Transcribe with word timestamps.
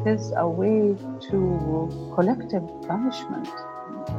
it 0.00 0.10
is 0.10 0.32
a 0.36 0.48
way 0.48 0.96
to 1.30 2.12
collective 2.14 2.62
punishment. 2.86 3.48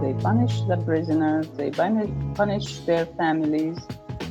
They 0.02 0.14
punish 0.14 0.62
the 0.62 0.78
prisoners, 0.78 1.48
they 1.50 1.72
punish 1.72 2.80
their 2.80 3.06
families. 3.06 3.78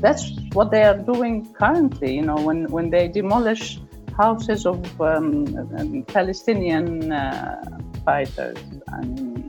That's 0.01 0.31
what 0.53 0.71
they 0.71 0.85
are 0.85 0.99
doing 0.99 1.53
currently. 1.55 2.15
You 2.15 2.23
know, 2.23 2.37
when, 2.37 2.67
when 2.71 2.91
they 2.91 3.09
demolish 3.09 3.81
houses 4.17 4.67
of 4.67 5.01
um, 5.01 6.05
Palestinian 6.09 7.13
uh, 7.13 7.79
fighters 8.05 8.59
and 8.89 9.45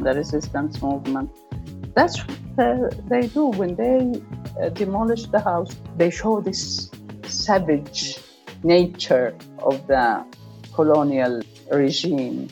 the 0.00 0.14
resistance 0.14 0.82
movement. 0.82 1.30
That's 1.94 2.18
what 2.18 2.66
uh, 2.66 2.90
they 3.08 3.26
do 3.26 3.46
when 3.46 3.74
they 3.74 4.20
uh, 4.60 4.68
demolish 4.70 5.24
the 5.26 5.40
house. 5.40 5.74
They 5.96 6.10
show 6.10 6.40
this 6.40 6.90
savage 7.24 8.18
nature 8.62 9.34
of 9.58 9.86
the 9.86 10.24
colonial 10.80 11.42
regime. 11.70 12.48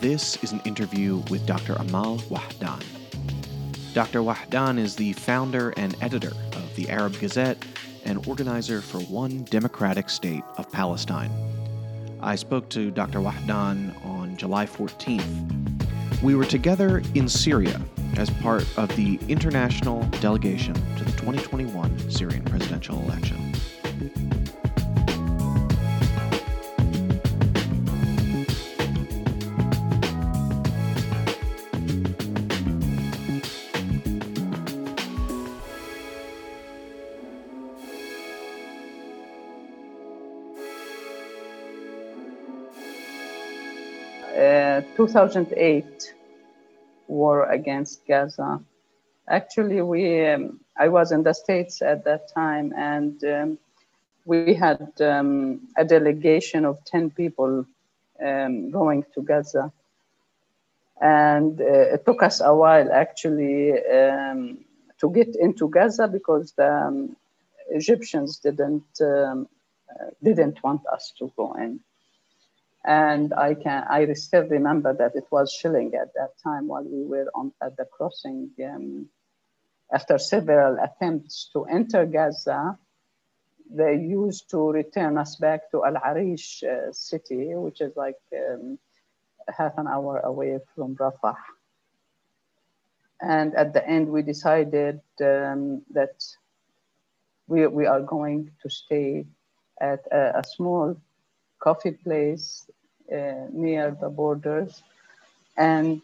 This 0.00 0.42
is 0.42 0.50
an 0.50 0.62
interview 0.64 1.16
with 1.30 1.44
Dr. 1.46 1.74
Amal 1.74 2.16
Wahdan. 2.30 2.82
Dr. 3.92 4.20
Wahdan 4.20 4.78
is 4.78 4.96
the 4.96 5.12
founder 5.12 5.74
and 5.76 5.94
editor 6.00 6.32
of 6.52 6.74
the 6.74 6.88
Arab 6.88 7.18
Gazette 7.18 7.62
and 8.06 8.26
organizer 8.26 8.80
for 8.80 9.00
One 9.00 9.44
Democratic 9.44 10.08
State 10.08 10.42
of 10.56 10.72
Palestine. 10.72 11.30
I 12.22 12.34
spoke 12.34 12.70
to 12.70 12.90
Dr. 12.92 13.18
Wahdan 13.18 13.92
on 14.06 14.38
July 14.38 14.64
14th. 14.64 16.22
We 16.22 16.34
were 16.34 16.46
together 16.46 17.02
in 17.14 17.28
Syria 17.28 17.78
as 18.16 18.30
part 18.30 18.64
of 18.78 18.88
the 18.96 19.20
international 19.28 20.02
delegation 20.22 20.72
to 20.96 21.04
the 21.04 21.12
2021 21.12 22.10
Syrian 22.10 22.42
presidential 22.44 22.98
election. 23.02 23.52
2008 44.96 46.14
war 47.08 47.50
against 47.50 48.06
Gaza. 48.06 48.60
Actually, 49.28 49.82
we 49.82 50.26
um, 50.26 50.60
I 50.76 50.88
was 50.88 51.12
in 51.12 51.22
the 51.22 51.32
States 51.32 51.82
at 51.82 52.04
that 52.04 52.32
time, 52.32 52.72
and 52.76 53.22
um, 53.24 53.58
we 54.24 54.54
had 54.54 54.92
um, 55.00 55.60
a 55.76 55.84
delegation 55.84 56.64
of 56.64 56.84
10 56.84 57.10
people 57.10 57.66
um, 58.24 58.70
going 58.70 59.04
to 59.14 59.22
Gaza. 59.22 59.72
And 61.00 61.60
uh, 61.60 61.94
it 61.94 62.04
took 62.04 62.22
us 62.22 62.40
a 62.40 62.54
while 62.54 62.92
actually 62.92 63.72
um, 63.72 64.58
to 65.00 65.10
get 65.10 65.34
into 65.36 65.68
Gaza 65.68 66.08
because 66.08 66.52
the 66.52 66.70
um, 66.70 67.16
Egyptians 67.70 68.38
didn't, 68.38 69.00
uh, 69.00 69.44
didn't 70.22 70.62
want 70.62 70.82
us 70.92 71.12
to 71.18 71.32
go 71.36 71.54
in 71.54 71.80
and 72.84 73.34
I 73.34 73.54
can 73.54 73.84
I 73.88 74.12
still 74.14 74.44
remember 74.44 74.94
that 74.94 75.14
it 75.14 75.24
was 75.30 75.52
chilling 75.52 75.94
at 75.94 76.14
that 76.14 76.32
time 76.42 76.68
while 76.68 76.84
we 76.84 77.04
were 77.04 77.30
on 77.34 77.52
at 77.62 77.76
the 77.76 77.84
crossing. 77.84 78.50
Um, 78.64 79.08
after 79.92 80.18
several 80.18 80.76
attempts 80.82 81.48
to 81.54 81.64
enter 81.64 82.04
Gaza, 82.04 82.78
they 83.70 83.96
used 83.96 84.50
to 84.50 84.70
return 84.70 85.16
us 85.18 85.36
back 85.36 85.70
to 85.70 85.84
Al 85.84 85.96
Arish 85.96 86.62
uh, 86.62 86.92
city, 86.92 87.54
which 87.54 87.80
is 87.80 87.96
like 87.96 88.20
um, 88.34 88.78
half 89.48 89.72
an 89.78 89.86
hour 89.86 90.18
away 90.20 90.58
from 90.74 90.94
Rafah. 90.96 91.36
And 93.20 93.54
at 93.54 93.72
the 93.72 93.86
end, 93.86 94.08
we 94.08 94.22
decided 94.22 95.00
um, 95.20 95.82
that 95.90 96.22
we, 97.46 97.66
we 97.66 97.86
are 97.86 98.00
going 98.00 98.50
to 98.62 98.70
stay 98.70 99.26
at 99.80 100.00
a, 100.12 100.38
a 100.38 100.44
small 100.44 100.96
coffee 101.58 101.92
place 101.92 102.68
near 103.10 103.96
the 104.00 104.08
borders 104.08 104.82
and 105.56 106.00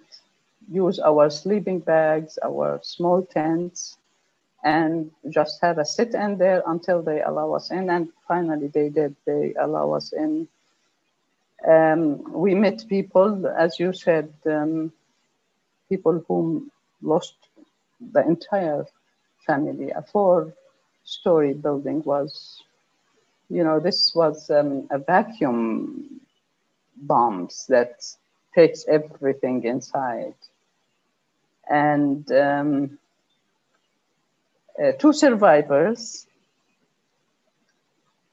use 0.70 0.98
our 1.00 1.30
sleeping 1.30 1.80
bags, 1.80 2.38
our 2.44 2.80
small 2.82 3.22
tents, 3.22 3.96
and 4.64 5.10
just 5.30 5.60
have 5.62 5.78
a 5.78 5.84
sit 5.84 6.14
in 6.14 6.38
there 6.38 6.62
until 6.66 7.02
they 7.02 7.20
allow 7.22 7.52
us 7.52 7.70
in. 7.70 7.90
And 7.90 8.08
finally, 8.26 8.68
they 8.68 8.88
did. 8.88 9.14
They 9.26 9.54
allow 9.60 9.92
us 9.92 10.12
in. 10.12 10.48
Um, 11.66 12.32
we 12.32 12.54
met 12.54 12.84
people, 12.88 13.46
as 13.46 13.78
you 13.78 13.92
said, 13.92 14.32
um, 14.46 14.92
people 15.88 16.24
who 16.28 16.70
lost 17.02 17.34
the 18.12 18.26
entire 18.26 18.86
family. 19.46 19.90
A 19.90 20.02
four-story 20.02 21.54
building 21.54 22.02
was 22.04 22.62
you 23.50 23.62
know, 23.62 23.78
this 23.80 24.12
was 24.14 24.50
um, 24.50 24.86
a 24.90 24.98
vacuum 24.98 26.20
bombs 26.96 27.66
that 27.68 28.04
takes 28.54 28.86
everything 28.88 29.64
inside. 29.64 30.34
And 31.68 32.30
um, 32.32 32.98
uh, 34.82 34.92
two 34.92 35.12
survivors, 35.12 36.26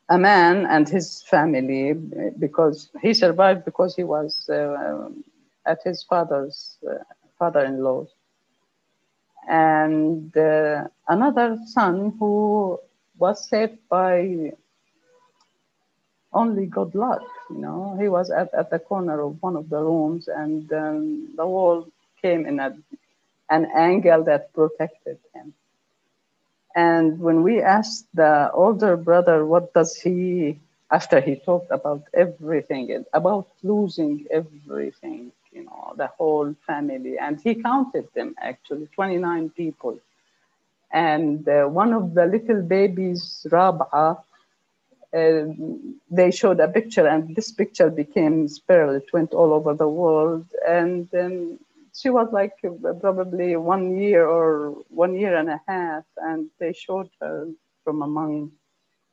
a 0.09 0.17
man 0.17 0.65
and 0.65 0.87
his 0.87 1.23
family, 1.23 1.93
because 1.93 2.89
he 3.01 3.13
survived 3.13 3.65
because 3.65 3.95
he 3.95 4.03
was 4.03 4.49
uh, 4.49 5.09
at 5.65 5.79
his 5.83 6.03
father's 6.03 6.77
uh, 6.89 6.95
father-in-law, 7.39 8.05
and 9.47 10.35
uh, 10.37 10.87
another 11.07 11.57
son 11.65 12.13
who 12.19 12.79
was 13.17 13.47
saved 13.47 13.77
by 13.89 14.51
only 16.33 16.65
good 16.65 16.95
luck, 16.95 17.21
you 17.49 17.57
know. 17.57 17.97
He 17.99 18.07
was 18.07 18.29
at, 18.31 18.53
at 18.53 18.69
the 18.69 18.79
corner 18.79 19.21
of 19.21 19.41
one 19.41 19.55
of 19.55 19.69
the 19.69 19.81
rooms 19.81 20.27
and 20.27 20.71
um, 20.73 21.29
the 21.35 21.45
wall 21.45 21.87
came 22.21 22.45
in 22.45 22.59
a, 22.59 22.75
an 23.49 23.67
angle 23.75 24.23
that 24.25 24.53
protected 24.53 25.17
him. 25.33 25.53
And 26.75 27.19
when 27.19 27.43
we 27.43 27.61
asked 27.61 28.07
the 28.13 28.51
older 28.53 28.95
brother, 28.97 29.45
what 29.45 29.73
does 29.73 29.95
he, 29.95 30.59
after 30.91 31.19
he 31.19 31.35
talked 31.35 31.71
about 31.71 32.03
everything, 32.13 33.05
about 33.13 33.47
losing 33.63 34.25
everything, 34.31 35.31
you 35.51 35.65
know, 35.65 35.93
the 35.97 36.07
whole 36.07 36.53
family, 36.65 37.17
and 37.19 37.39
he 37.41 37.55
counted 37.55 38.07
them 38.15 38.35
actually, 38.41 38.87
29 38.95 39.49
people. 39.51 39.99
And 40.91 41.47
uh, 41.47 41.65
one 41.65 41.93
of 41.93 42.13
the 42.13 42.25
little 42.25 42.61
babies, 42.61 43.45
Rab'a, 43.49 43.87
uh, 43.93 44.15
they 45.13 46.31
showed 46.31 46.59
a 46.59 46.67
picture, 46.67 47.07
and 47.07 47.35
this 47.35 47.51
picture 47.51 47.89
became 47.89 48.47
spiral. 48.47 48.95
It 48.95 49.11
went 49.13 49.33
all 49.33 49.53
over 49.53 49.73
the 49.73 49.87
world, 49.87 50.45
and 50.67 51.07
then 51.11 51.59
she 51.93 52.09
was 52.09 52.29
like 52.31 52.53
uh, 52.65 52.93
probably 52.93 53.55
one 53.57 53.97
year 53.97 54.25
or 54.25 54.75
one 54.89 55.15
year 55.15 55.35
and 55.35 55.49
a 55.49 55.61
half, 55.67 56.05
and 56.17 56.49
they 56.59 56.73
showed 56.73 57.09
her 57.21 57.47
from 57.83 58.01
among, 58.01 58.51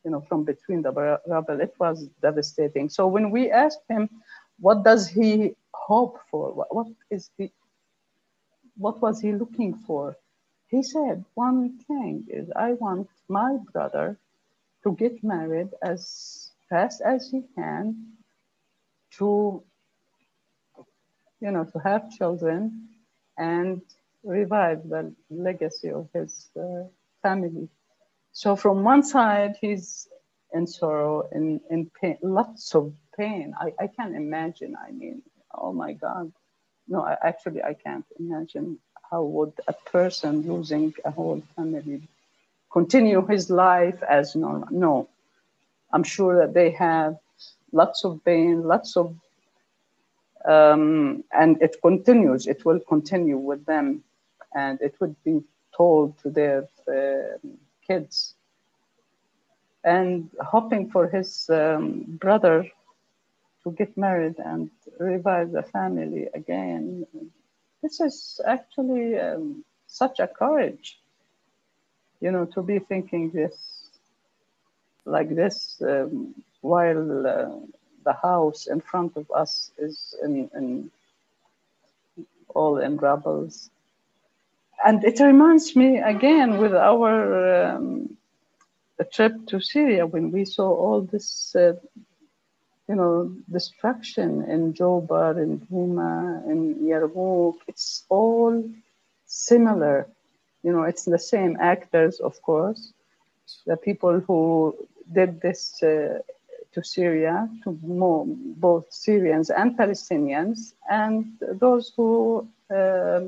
you 0.04 0.10
know, 0.12 0.20
from 0.28 0.44
between 0.44 0.82
the 0.82 0.92
rubble. 1.26 1.60
It 1.60 1.74
was 1.80 2.06
devastating. 2.22 2.88
So 2.88 3.06
when 3.08 3.30
we 3.30 3.50
asked 3.50 3.82
him, 3.88 4.08
what 4.60 4.84
does 4.84 5.08
he 5.08 5.54
hope 5.74 6.20
for? 6.30 6.52
What, 6.52 6.74
what 6.74 6.86
is 7.10 7.30
he? 7.36 7.52
What 8.76 9.02
was 9.02 9.20
he 9.20 9.32
looking 9.32 9.74
for? 9.74 10.16
He 10.68 10.82
said 10.82 11.24
one 11.34 11.78
thing 11.88 12.26
is, 12.28 12.50
I 12.56 12.74
want 12.74 13.08
my 13.28 13.58
brother 13.72 14.18
to 14.82 14.92
get 14.94 15.22
married 15.24 15.70
as 15.82 16.50
fast 16.70 17.00
as 17.00 17.30
he 17.30 17.42
can 17.54 18.12
to 19.18 19.62
you 21.40 21.50
know 21.50 21.64
to 21.64 21.78
have 21.78 22.10
children 22.10 22.88
and 23.38 23.82
revive 24.24 24.88
the 24.88 25.14
legacy 25.30 25.90
of 25.90 26.08
his 26.12 26.48
uh, 26.60 26.84
family. 27.22 27.68
So 28.32 28.56
from 28.56 28.82
one 28.82 29.02
side 29.02 29.56
he's 29.60 30.08
in 30.52 30.66
sorrow 30.66 31.28
in, 31.32 31.60
in 31.70 31.90
pain 32.00 32.18
lots 32.22 32.74
of 32.74 32.92
pain. 33.16 33.54
I, 33.58 33.72
I 33.80 33.86
can't 33.88 34.14
imagine. 34.16 34.76
I 34.76 34.90
mean 34.92 35.22
oh 35.54 35.72
my 35.72 35.92
god. 35.92 36.32
No 36.88 37.02
I, 37.02 37.16
actually 37.22 37.62
i 37.62 37.74
can't 37.74 38.06
imagine 38.18 38.78
how 39.10 39.22
would 39.22 39.52
a 39.66 39.72
person 39.72 40.42
losing 40.42 40.94
a 41.04 41.10
whole 41.10 41.42
family 41.56 42.02
continue 42.72 43.26
his 43.26 43.50
life 43.50 44.02
as 44.08 44.36
normal. 44.36 44.68
No, 44.70 45.08
I'm 45.92 46.02
sure 46.04 46.38
that 46.38 46.54
they 46.54 46.70
have 46.72 47.16
lots 47.72 48.04
of 48.04 48.24
pain, 48.24 48.62
lots 48.62 48.96
of, 48.96 49.14
um, 50.44 51.24
and 51.32 51.60
it 51.62 51.76
continues. 51.82 52.46
It 52.46 52.64
will 52.64 52.80
continue 52.80 53.38
with 53.38 53.64
them, 53.66 54.02
and 54.54 54.80
it 54.80 54.94
would 55.00 55.16
be 55.24 55.42
told 55.76 56.18
to 56.22 56.30
their 56.30 56.68
uh, 56.88 57.38
kids. 57.86 58.34
And 59.84 60.28
hoping 60.40 60.90
for 60.90 61.08
his 61.08 61.48
um, 61.50 62.04
brother 62.20 62.68
to 63.62 63.70
get 63.72 63.96
married 63.96 64.36
and 64.38 64.70
revive 64.98 65.52
the 65.52 65.62
family 65.62 66.28
again. 66.34 67.06
This 67.82 68.00
is 68.00 68.40
actually 68.46 69.18
um, 69.18 69.64
such 69.86 70.20
a 70.20 70.26
courage, 70.26 70.98
you 72.20 72.30
know, 72.30 72.44
to 72.46 72.62
be 72.62 72.78
thinking 72.78 73.30
this 73.30 73.78
like 75.04 75.34
this 75.34 75.80
um, 75.82 76.34
while 76.60 77.26
uh, 77.26 77.48
the 78.04 78.12
house 78.12 78.66
in 78.66 78.80
front 78.80 79.16
of 79.16 79.30
us 79.30 79.70
is 79.78 80.14
in, 80.22 80.50
in 80.54 80.90
all 82.54 82.78
in 82.78 82.96
rubbles. 82.96 83.70
And 84.84 85.04
it 85.04 85.20
reminds 85.20 85.74
me 85.74 85.98
again 85.98 86.58
with 86.58 86.74
our 86.74 87.74
um, 87.74 88.16
trip 89.04 89.46
to 89.48 89.60
Syria 89.60 90.06
when 90.06 90.30
we 90.30 90.44
saw 90.44 90.70
all 90.70 91.00
this, 91.02 91.54
uh, 91.56 91.74
you 92.88 92.94
know, 92.94 93.32
destruction 93.50 94.42
in 94.44 94.74
Jobar, 94.74 95.42
in 95.42 95.60
Huma, 95.70 96.48
in 96.50 96.76
Yarmouk. 96.86 97.56
It's 97.66 98.04
all 98.08 98.64
similar. 99.26 100.08
You 100.62 100.72
know, 100.72 100.82
it's 100.82 101.04
the 101.04 101.18
same 101.18 101.56
actors, 101.60 102.20
of 102.20 102.40
course. 102.42 102.92
The 103.66 103.76
people 103.76 104.20
who 104.20 104.74
did 105.12 105.40
this 105.40 105.82
uh, 105.82 106.20
to 106.72 106.84
Syria, 106.84 107.48
to 107.64 107.78
both 107.80 108.86
Syrians 108.90 109.50
and 109.50 109.76
Palestinians, 109.78 110.74
and 110.90 111.32
those 111.40 111.92
who 111.96 112.46
uh, 112.74 113.20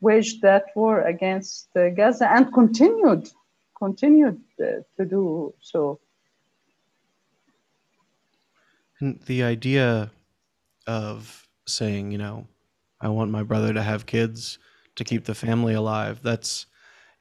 waged 0.00 0.42
that 0.42 0.64
war 0.74 1.02
against 1.02 1.68
uh, 1.76 1.90
Gaza 1.90 2.30
and 2.30 2.52
continued 2.52 3.30
continued 3.82 4.40
uh, 4.60 4.82
to 4.96 5.04
do 5.04 5.52
so. 5.60 5.98
And 9.00 9.20
the 9.26 9.42
idea 9.42 10.12
of 10.86 11.48
saying, 11.66 12.12
you 12.12 12.18
know, 12.18 12.46
I 13.00 13.08
want 13.08 13.32
my 13.32 13.42
brother 13.42 13.74
to 13.74 13.82
have 13.82 14.06
kids 14.06 14.58
to 14.96 15.04
keep 15.04 15.24
the 15.24 15.34
family 15.34 15.74
alive. 15.74 16.20
That's 16.22 16.66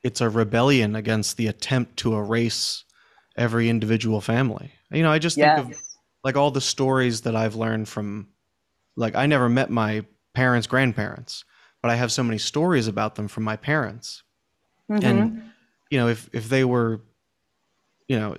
it's 0.03 0.21
a 0.21 0.29
rebellion 0.29 0.95
against 0.95 1.37
the 1.37 1.47
attempt 1.47 1.97
to 1.97 2.15
erase 2.15 2.83
every 3.37 3.69
individual 3.69 4.19
family. 4.19 4.71
You 4.91 5.03
know, 5.03 5.11
I 5.11 5.19
just 5.19 5.37
think 5.37 5.57
of 5.57 5.75
like 6.23 6.35
all 6.35 6.51
the 6.51 6.61
stories 6.61 7.21
that 7.21 7.35
I've 7.35 7.55
learned 7.55 7.87
from 7.87 8.27
like 8.95 9.15
I 9.15 9.25
never 9.25 9.49
met 9.49 9.69
my 9.69 10.05
parents' 10.33 10.67
grandparents, 10.67 11.45
but 11.81 11.91
I 11.91 11.95
have 11.95 12.11
so 12.11 12.23
many 12.23 12.37
stories 12.37 12.87
about 12.87 13.15
them 13.15 13.27
from 13.27 13.43
my 13.43 13.55
parents. 13.55 14.23
Mm-hmm. 14.89 15.05
And 15.05 15.43
you 15.89 15.99
know, 15.99 16.07
if 16.07 16.29
if 16.33 16.49
they 16.49 16.65
were 16.65 17.01
you 18.11 18.19
know, 18.19 18.35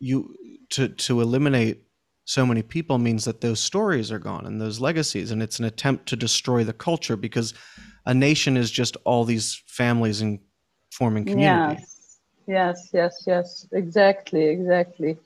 you 0.00 0.34
to 0.70 0.88
to 0.88 1.20
eliminate 1.20 1.84
so 2.24 2.44
many 2.44 2.60
people 2.60 2.98
means 2.98 3.24
that 3.24 3.40
those 3.40 3.60
stories 3.60 4.10
are 4.10 4.18
gone 4.18 4.46
and 4.46 4.60
those 4.60 4.80
legacies 4.80 5.30
and 5.30 5.40
it's 5.40 5.60
an 5.60 5.64
attempt 5.64 6.06
to 6.06 6.16
destroy 6.16 6.64
the 6.64 6.72
culture 6.72 7.16
because 7.16 7.54
a 8.06 8.14
nation 8.14 8.56
is 8.56 8.70
just 8.70 8.96
all 9.04 9.24
these 9.24 9.62
families 9.66 10.20
and 10.20 10.40
forming 10.90 11.24
community. 11.24 11.80
Yes 11.80 11.90
yes, 12.50 12.90
yes, 12.92 13.24
yes, 13.26 13.66
exactly, 13.72 14.44
exactly. 14.46 15.16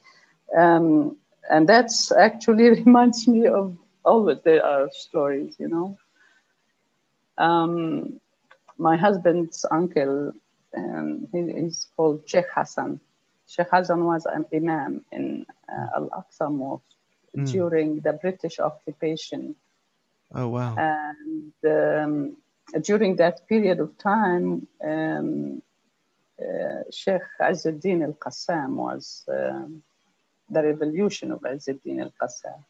Um, 0.57 1.17
and 1.51 1.69
that's 1.69 2.13
actually 2.13 2.71
reminds 2.85 3.27
me 3.27 3.47
of 3.47 3.77
all 4.05 4.29
of 4.29 4.43
there 4.45 4.65
are 4.65 4.89
stories, 4.93 5.57
you 5.59 5.69
know. 5.69 5.99
Um, 7.39 8.21
my 8.79 8.97
husband's 8.97 9.65
uncle, 9.71 10.33
um, 10.77 11.27
he, 11.33 11.53
he's 11.53 11.89
called 11.97 12.23
Sheikh 12.27 12.47
Hassan. 12.55 13.01
Sheikh 13.47 13.69
Hassan 13.71 14.05
was 14.05 14.27
an 14.27 14.45
imam 14.55 15.05
in 15.13 15.47
uh, 15.69 15.87
Al 15.97 16.09
Aqsa 16.21 16.53
Mosque 16.53 16.83
mm. 17.37 17.51
during 17.51 18.01
the 18.01 18.13
British 18.15 18.59
occupation. 18.59 19.55
Oh, 20.35 20.49
wow. 20.49 20.75
And 20.77 21.53
um, 21.65 22.37
during 22.83 23.17
that 23.17 23.47
period 23.49 23.81
of 23.81 23.97
time, 23.99 24.67
um, 24.83 25.63
Sheikh 26.91 27.23
Izzuddin 27.41 28.03
al-Qassam 28.05 28.75
was 28.75 29.25
um, 29.29 29.83
the 30.51 30.63
revolution 30.63 31.31
of 31.31 31.41
Izzuddin 31.41 32.01
al-Qassam. 32.01 32.65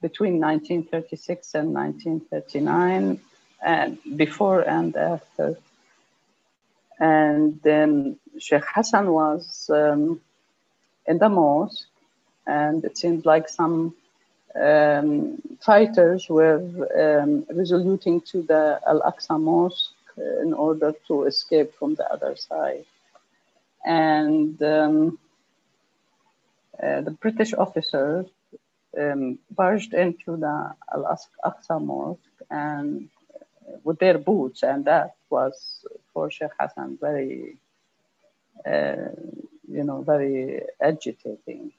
Between 0.00 0.40
1936 0.40 1.54
and 1.54 1.74
1939 1.74 3.20
and 3.64 3.98
before 4.16 4.60
and 4.60 4.94
after. 4.96 5.56
And 7.00 7.60
then 7.62 8.18
Sheikh 8.38 8.64
Hassan 8.74 9.10
was 9.10 9.70
um, 9.72 10.20
in 11.06 11.18
the 11.18 11.28
mosque 11.28 11.86
and 12.46 12.84
it 12.84 12.98
seemed 12.98 13.24
like 13.24 13.48
some 13.48 13.94
um, 14.60 15.42
fighters 15.60 16.28
were 16.28 16.60
um, 16.96 17.44
resoluting 17.50 18.20
to 18.22 18.42
the 18.42 18.80
Al-Aqsa 18.86 19.40
Mosque 19.40 19.92
in 20.42 20.52
order 20.52 20.94
to 21.08 21.24
escape 21.24 21.74
from 21.74 21.94
the 21.96 22.06
other 22.12 22.36
side. 22.36 22.84
And 23.84 24.62
um, 24.62 25.18
uh, 26.82 27.00
the 27.02 27.10
British 27.10 27.52
officers 27.54 28.26
um, 28.98 29.38
barged 29.50 29.94
into 29.94 30.36
the 30.36 30.74
Al 30.92 31.18
Aqsa 31.44 31.84
Mosque 31.84 32.20
and 32.50 33.08
uh, 33.34 33.76
with 33.82 33.98
their 33.98 34.18
boots, 34.18 34.62
and 34.62 34.84
that 34.84 35.14
was 35.30 35.84
for 36.12 36.30
Sheikh 36.30 36.50
Hassan 36.58 36.98
very, 37.00 37.56
uh, 38.66 39.10
you 39.68 39.84
know, 39.84 40.02
very 40.02 40.62
agitating. 40.80 41.72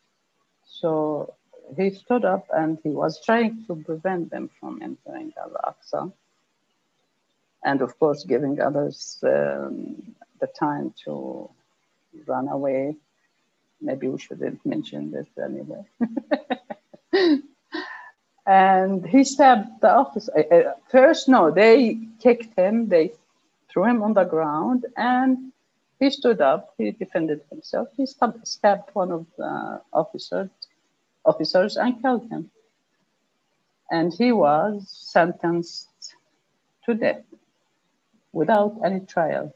So 0.65 1.33
he 1.77 1.89
stood 1.91 2.25
up 2.25 2.47
and 2.53 2.77
he 2.83 2.89
was 2.89 3.23
trying 3.23 3.63
to 3.67 3.75
prevent 3.75 4.29
them 4.29 4.49
from 4.59 4.81
entering 4.81 5.33
Al 5.37 5.73
Aqsa 5.73 6.11
and 7.65 7.81
of 7.81 7.97
course 7.99 8.23
giving 8.23 8.61
others 8.61 9.19
um, 9.23 10.15
the 10.39 10.47
time 10.47 10.93
to 11.03 11.49
run 12.27 12.47
away. 12.47 12.95
Maybe 13.81 14.07
we 14.07 14.19
shouldn't 14.19 14.65
mention 14.65 15.11
this 15.11 15.27
anyway. 15.43 15.83
and 18.45 19.05
he 19.05 19.23
stabbed 19.23 19.81
the 19.81 19.91
officer. 19.91 20.31
Uh, 20.37 20.55
uh, 20.55 20.73
first, 20.89 21.27
no, 21.27 21.51
they 21.51 21.99
kicked 22.19 22.57
him, 22.57 22.87
they 22.87 23.11
threw 23.69 23.85
him 23.85 24.03
on 24.03 24.13
the 24.13 24.23
ground, 24.23 24.85
and 24.95 25.51
he 25.99 26.09
stood 26.09 26.41
up. 26.41 26.73
He 26.77 26.91
defended 26.91 27.41
himself. 27.49 27.89
He 27.97 28.05
stabbed, 28.05 28.47
stabbed 28.47 28.89
one 28.93 29.11
of 29.11 29.25
the 29.37 29.81
officers, 29.91 30.49
officers 31.25 31.77
and 31.77 32.01
killed 32.01 32.29
him. 32.29 32.49
And 33.91 34.13
he 34.13 34.31
was 34.31 34.89
sentenced 34.89 36.15
to 36.85 36.93
death 36.93 37.23
without 38.33 38.75
any 38.83 38.99
trial. 39.01 39.53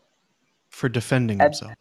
For 0.69 0.87
defending 0.89 1.39
himself. 1.39 1.73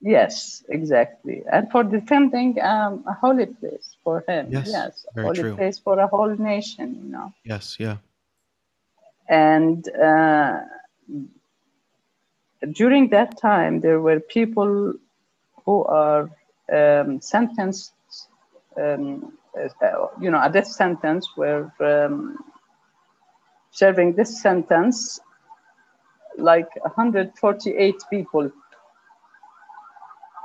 Yes, 0.00 0.64
exactly. 0.68 1.42
And 1.50 1.70
for 1.70 1.82
defending 1.82 2.60
um, 2.60 3.04
a 3.06 3.14
holy 3.14 3.46
place 3.46 3.96
for 4.04 4.24
him. 4.28 4.48
Yes, 4.50 4.68
yes 4.68 5.06
a 5.16 5.22
holy 5.22 5.42
true. 5.42 5.56
place 5.56 5.78
for 5.78 5.98
a 5.98 6.06
whole 6.06 6.34
nation, 6.36 7.00
you 7.02 7.10
know. 7.10 7.32
Yes, 7.44 7.76
yeah. 7.78 7.96
And 9.28 9.88
uh, 9.88 10.60
during 12.72 13.08
that 13.10 13.38
time, 13.38 13.80
there 13.80 14.00
were 14.00 14.20
people 14.20 14.94
who 15.64 15.84
are 15.84 16.30
um, 16.72 17.20
sentenced, 17.20 17.92
um, 18.78 19.32
uh, 19.58 20.06
you 20.20 20.30
know, 20.30 20.40
a 20.42 20.50
death 20.50 20.66
sentence 20.66 21.28
were 21.36 21.72
um, 21.80 22.38
serving 23.70 24.14
this 24.14 24.40
sentence 24.40 25.20
like 26.38 26.68
148 26.82 27.94
people. 28.10 28.50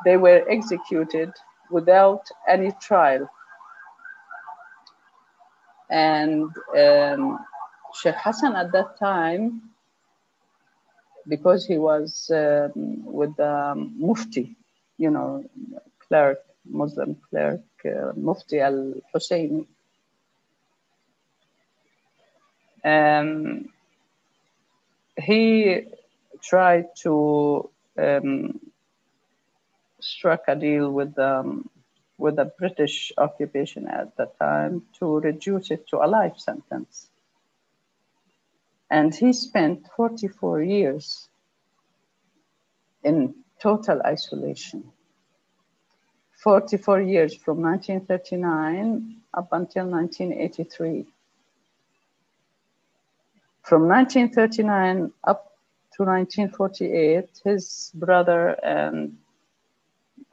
They 0.06 0.18
were 0.18 0.44
executed 0.50 1.32
without 1.70 2.24
any 2.48 2.72
trial. 2.82 3.30
And 5.90 6.50
um, 6.78 7.40
Sheikh 8.02 8.16
Hassan 8.16 8.56
at 8.56 8.72
that 8.72 8.98
time, 8.98 9.62
because 11.28 11.66
he 11.66 11.78
was 11.78 12.32
um, 12.34 13.04
with 13.06 13.36
the 13.36 13.74
Mufti, 13.76 14.56
you 14.98 15.12
know, 15.12 15.44
clerk, 16.08 16.40
Muslim 16.66 17.18
clerk, 17.30 17.62
al 17.86 18.94
Husseini. 19.14 19.66
Um, 22.84 23.70
he 25.18 25.84
tried 26.42 26.88
to 27.04 27.70
um, 27.98 28.60
struck 30.00 30.44
a 30.48 30.56
deal 30.56 30.92
with 30.92 31.18
um, 31.20 31.70
with 32.18 32.36
the 32.36 32.46
British 32.46 33.12
occupation 33.18 33.88
at 33.88 34.16
the 34.16 34.28
time 34.40 34.84
to 35.00 35.20
reduce 35.20 35.72
it 35.72 35.88
to 35.88 35.98
a 35.98 36.08
life 36.08 36.38
sentence. 36.38 37.08
And 38.92 39.14
he 39.16 39.34
spent 39.34 39.88
44 39.96 40.62
years 40.62 41.28
in 43.04 43.34
total 43.60 44.02
isolation. 44.06 44.92
44 46.42 47.02
years 47.02 47.36
from 47.36 47.62
1939 47.62 49.18
up 49.36 49.50
until 49.52 49.86
1983. 49.86 51.06
From 53.62 53.88
1939 53.88 55.12
up 55.24 55.54
to 55.96 56.04
1948, 56.04 57.42
his 57.46 57.92
brother 57.94 58.58
and 58.64 59.16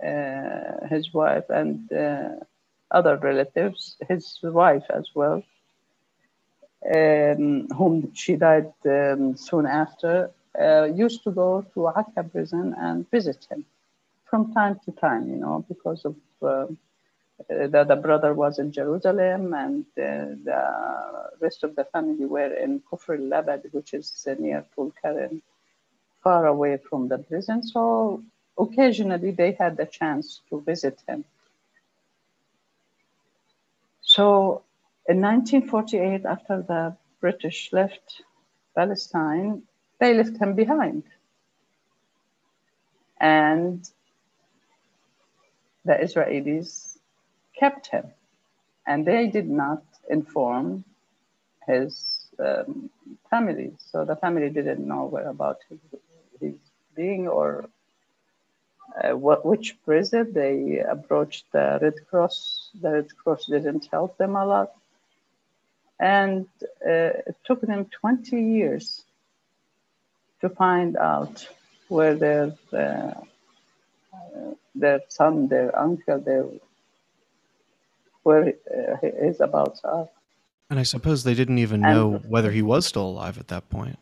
uh, 0.03 0.87
his 0.89 1.13
wife 1.13 1.45
and 1.51 1.93
uh, 1.93 2.37
other 2.91 3.19
relatives, 3.19 3.99
his 4.09 4.39
wife 4.43 4.85
as 4.89 5.11
well, 5.15 5.43
um, 6.97 7.69
whom 7.77 8.15
she 8.15 8.37
died 8.37 8.73
um, 8.87 9.37
soon 9.37 9.67
after, 9.67 10.31
uh, 10.59 10.85
used 10.85 11.23
to 11.25 11.31
go 11.31 11.67
to 11.75 11.89
Akka 11.89 12.25
prison 12.25 12.75
and 12.79 13.11
visit 13.11 13.47
him 13.51 13.67
from 14.31 14.53
time 14.53 14.81
to 14.85 14.93
time, 14.93 15.29
you 15.31 15.37
know, 15.37 15.65
because 15.69 16.05
of 16.05 16.17
uh, 16.43 16.67
the, 17.49 17.85
the 17.89 17.97
brother 17.97 18.35
was 18.35 18.59
in 18.59 18.73
Jerusalem 18.73 19.55
and 19.55 19.85
uh, 19.99 20.35
the 20.45 21.31
rest 21.41 21.65
of 21.65 21.77
the 21.77 21.85
family 21.85 22.27
were 22.27 22.53
in 22.55 22.81
Kufr 22.81 23.19
Labad, 23.19 23.73
which 23.73 23.95
is 23.95 24.27
near 24.39 24.65
Tulkarem, 24.77 25.43
far 26.23 26.47
away 26.47 26.79
from 26.79 27.09
the 27.09 27.19
prison. 27.19 27.63
So 27.63 28.23
occasionally 28.59 29.31
they 29.31 29.53
had 29.53 29.77
the 29.77 29.87
chance 29.87 30.41
to 30.51 30.61
visit 30.61 31.01
him. 31.09 31.25
So 34.03 34.63
in 35.09 35.21
1948, 35.21 36.25
after 36.27 36.63
the 36.63 36.97
British 37.21 37.73
left 37.73 38.23
Palestine, 38.75 39.63
they 40.01 40.15
left 40.15 40.37
him 40.39 40.55
behind. 40.55 41.05
And 43.21 43.89
the 45.89 45.95
Israelis 45.95 46.99
kept 47.59 47.87
him. 47.89 48.07
And 48.87 49.07
they 49.07 49.27
did 49.27 49.49
not 49.49 49.83
inform 50.09 50.85
his 51.67 51.93
um, 52.39 52.91
family. 53.31 53.73
So 53.91 54.05
the 54.05 54.17
family 54.17 54.51
didn't 54.51 54.87
know 54.87 55.05
where 55.07 55.29
about 55.29 55.59
his, 55.69 55.81
his 56.41 56.55
being 56.95 57.27
or 57.27 57.69
uh, 59.03 59.17
what, 59.17 59.45
which 59.45 59.77
prison. 59.85 60.33
They 60.33 60.79
approached 60.79 61.45
the 61.53 61.79
Red 61.81 61.99
Cross. 62.09 62.71
The 62.81 62.91
Red 62.91 63.17
Cross 63.17 63.47
didn't 63.47 63.89
help 63.91 64.19
them 64.19 64.37
a 64.37 64.45
lot. 64.45 64.71
And 65.99 66.47
uh, 66.87 67.29
it 67.31 67.37
took 67.45 67.61
them 67.63 67.87
20 67.87 68.41
years 68.41 69.05
to 70.43 70.49
find 70.49 70.97
out 70.97 71.49
where 71.89 72.15
their, 72.15 72.55
uh, 72.73 73.15
their 74.79 75.01
son, 75.09 75.49
their 75.49 75.77
uncle, 75.79 76.19
their, 76.21 76.47
where 78.23 78.49
uh, 78.49 78.97
his 79.27 79.41
abouts 79.41 79.81
are. 79.85 80.09
And 80.71 80.79
I 80.79 80.83
suppose 80.83 81.25
they 81.25 81.35
didn't 81.35 81.59
even 81.59 81.81
know 81.81 82.15
and, 82.15 82.31
whether 82.31 82.51
he 82.51 82.63
was 82.63 82.87
still 82.87 83.07
alive 83.07 83.39
at 83.39 83.49
that 83.49 83.69
point 83.71 83.99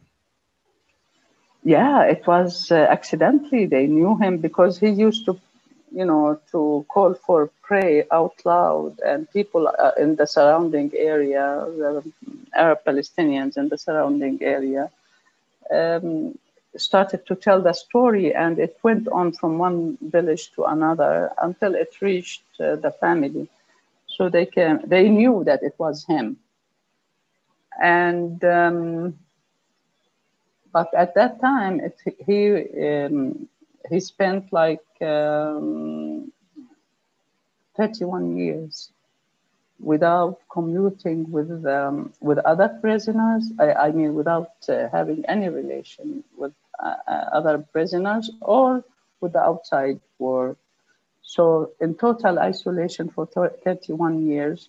yeah, 1.66 2.02
it 2.04 2.24
was 2.28 2.70
uh, 2.70 2.76
accidentally. 2.76 3.66
They 3.66 3.88
knew 3.88 4.16
him 4.16 4.38
because 4.38 4.78
he 4.78 4.88
used 4.88 5.24
to, 5.24 5.36
you 5.90 6.04
know, 6.04 6.38
to 6.52 6.86
call 6.88 7.14
for 7.14 7.50
prayer 7.60 8.04
out 8.12 8.36
loud, 8.44 9.00
and 9.04 9.28
people 9.32 9.66
uh, 9.66 9.90
in 9.98 10.14
the 10.14 10.28
surrounding 10.28 10.92
area, 10.96 11.66
the 11.66 12.04
Arab 12.54 12.84
Palestinians 12.86 13.56
in 13.56 13.68
the 13.68 13.78
surrounding 13.78 14.38
area, 14.42 14.88
um, 15.72 16.38
started 16.78 17.26
to 17.26 17.34
tell 17.34 17.60
the 17.62 17.72
story, 17.72 18.34
and 18.34 18.58
it 18.58 18.78
went 18.82 19.08
on 19.08 19.32
from 19.32 19.58
one 19.58 19.98
village 20.02 20.52
to 20.54 20.64
another 20.64 21.30
until 21.42 21.74
it 21.74 22.00
reached 22.00 22.44
uh, 22.60 22.76
the 22.76 22.92
family. 23.00 23.48
So 24.08 24.28
they 24.28 24.46
came, 24.46 24.80
they 24.86 25.08
knew 25.08 25.44
that 25.44 25.62
it 25.62 25.74
was 25.78 26.04
him, 26.06 26.38
and. 27.82 28.42
Um, 28.44 29.18
but 30.76 30.92
at 30.94 31.14
that 31.14 31.40
time, 31.40 31.80
it, 31.80 31.96
he 32.26 32.40
um, 32.88 33.48
he 33.88 33.98
spent 34.00 34.52
like 34.52 34.84
um, 35.00 36.30
31 37.76 38.36
years 38.36 38.90
without 39.80 40.38
commuting 40.50 41.30
with 41.30 41.50
um, 41.66 42.12
with 42.20 42.38
other 42.38 42.68
prisoners. 42.82 43.44
I, 43.58 43.72
I 43.86 43.90
mean, 43.92 44.14
without 44.14 44.52
uh, 44.68 44.88
having 44.92 45.24
any 45.26 45.48
relation 45.48 46.22
with 46.36 46.52
other 46.78 47.58
prisoners 47.72 48.30
or 48.40 48.84
with 49.20 49.32
the 49.32 49.40
outside 49.40 50.00
world. 50.18 50.56
So, 51.22 51.72
in 51.80 51.94
total 51.96 52.38
isolation 52.38 53.08
for 53.08 53.26
31 53.26 54.26
years, 54.26 54.68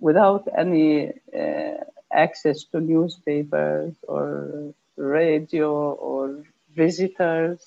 without 0.00 0.48
any 0.56 1.12
uh, 1.38 1.84
access 2.12 2.64
to 2.64 2.80
newspapers 2.80 3.94
or 4.06 4.74
radio 4.96 5.92
or 5.92 6.44
visitors. 6.74 7.60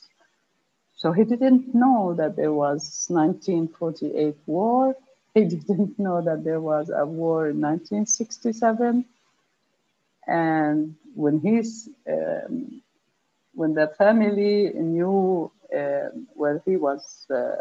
So 0.96 1.12
he 1.12 1.24
didn't 1.24 1.76
know 1.76 2.16
that 2.18 2.36
there 2.36 2.54
was 2.54 3.06
1948 3.10 4.36
war. 4.46 4.96
He 5.34 5.44
didn't 5.46 6.00
know 6.00 6.22
that 6.22 6.44
there 6.44 6.62
was 6.62 6.90
a 6.90 7.06
war 7.06 7.50
in 7.50 7.62
1967. 7.62 9.06
And 10.28 10.96
when 11.16 11.40
he's 11.40 11.90
um, 12.10 12.82
when 13.58 13.74
the 13.76 13.88
family 13.98 14.72
knew 14.76 15.52
uh, 15.76 16.10
where 16.36 16.62
he 16.66 16.78
was 16.78 17.28
uh, 17.32 17.58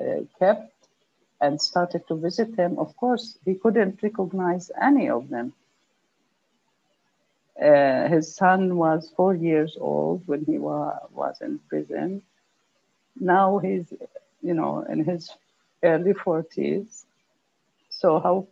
uh, 0.00 0.20
kept 0.38 0.88
and 1.40 1.60
started 1.60 2.06
to 2.08 2.16
visit 2.16 2.54
him, 2.56 2.78
of 2.78 2.96
course, 2.96 3.38
he 3.44 3.54
couldn't 3.54 4.02
recognize 4.02 4.70
any 4.80 5.08
of 5.08 5.28
them. 5.30 5.52
Uh, 7.62 8.08
his 8.08 8.34
son 8.36 8.76
was 8.76 9.10
four 9.16 9.34
years 9.34 9.76
old 9.80 10.22
when 10.26 10.44
he 10.44 10.58
wa- 10.58 10.98
was 11.14 11.40
in 11.42 11.58
prison. 11.68 12.22
Now 13.20 13.58
he's, 13.58 13.92
you 14.42 14.54
know, 14.54 14.80
in 14.88 15.04
his 15.04 15.30
early 15.82 16.14
40s. 16.14 17.06
So 17.90 18.20
how 18.20 18.46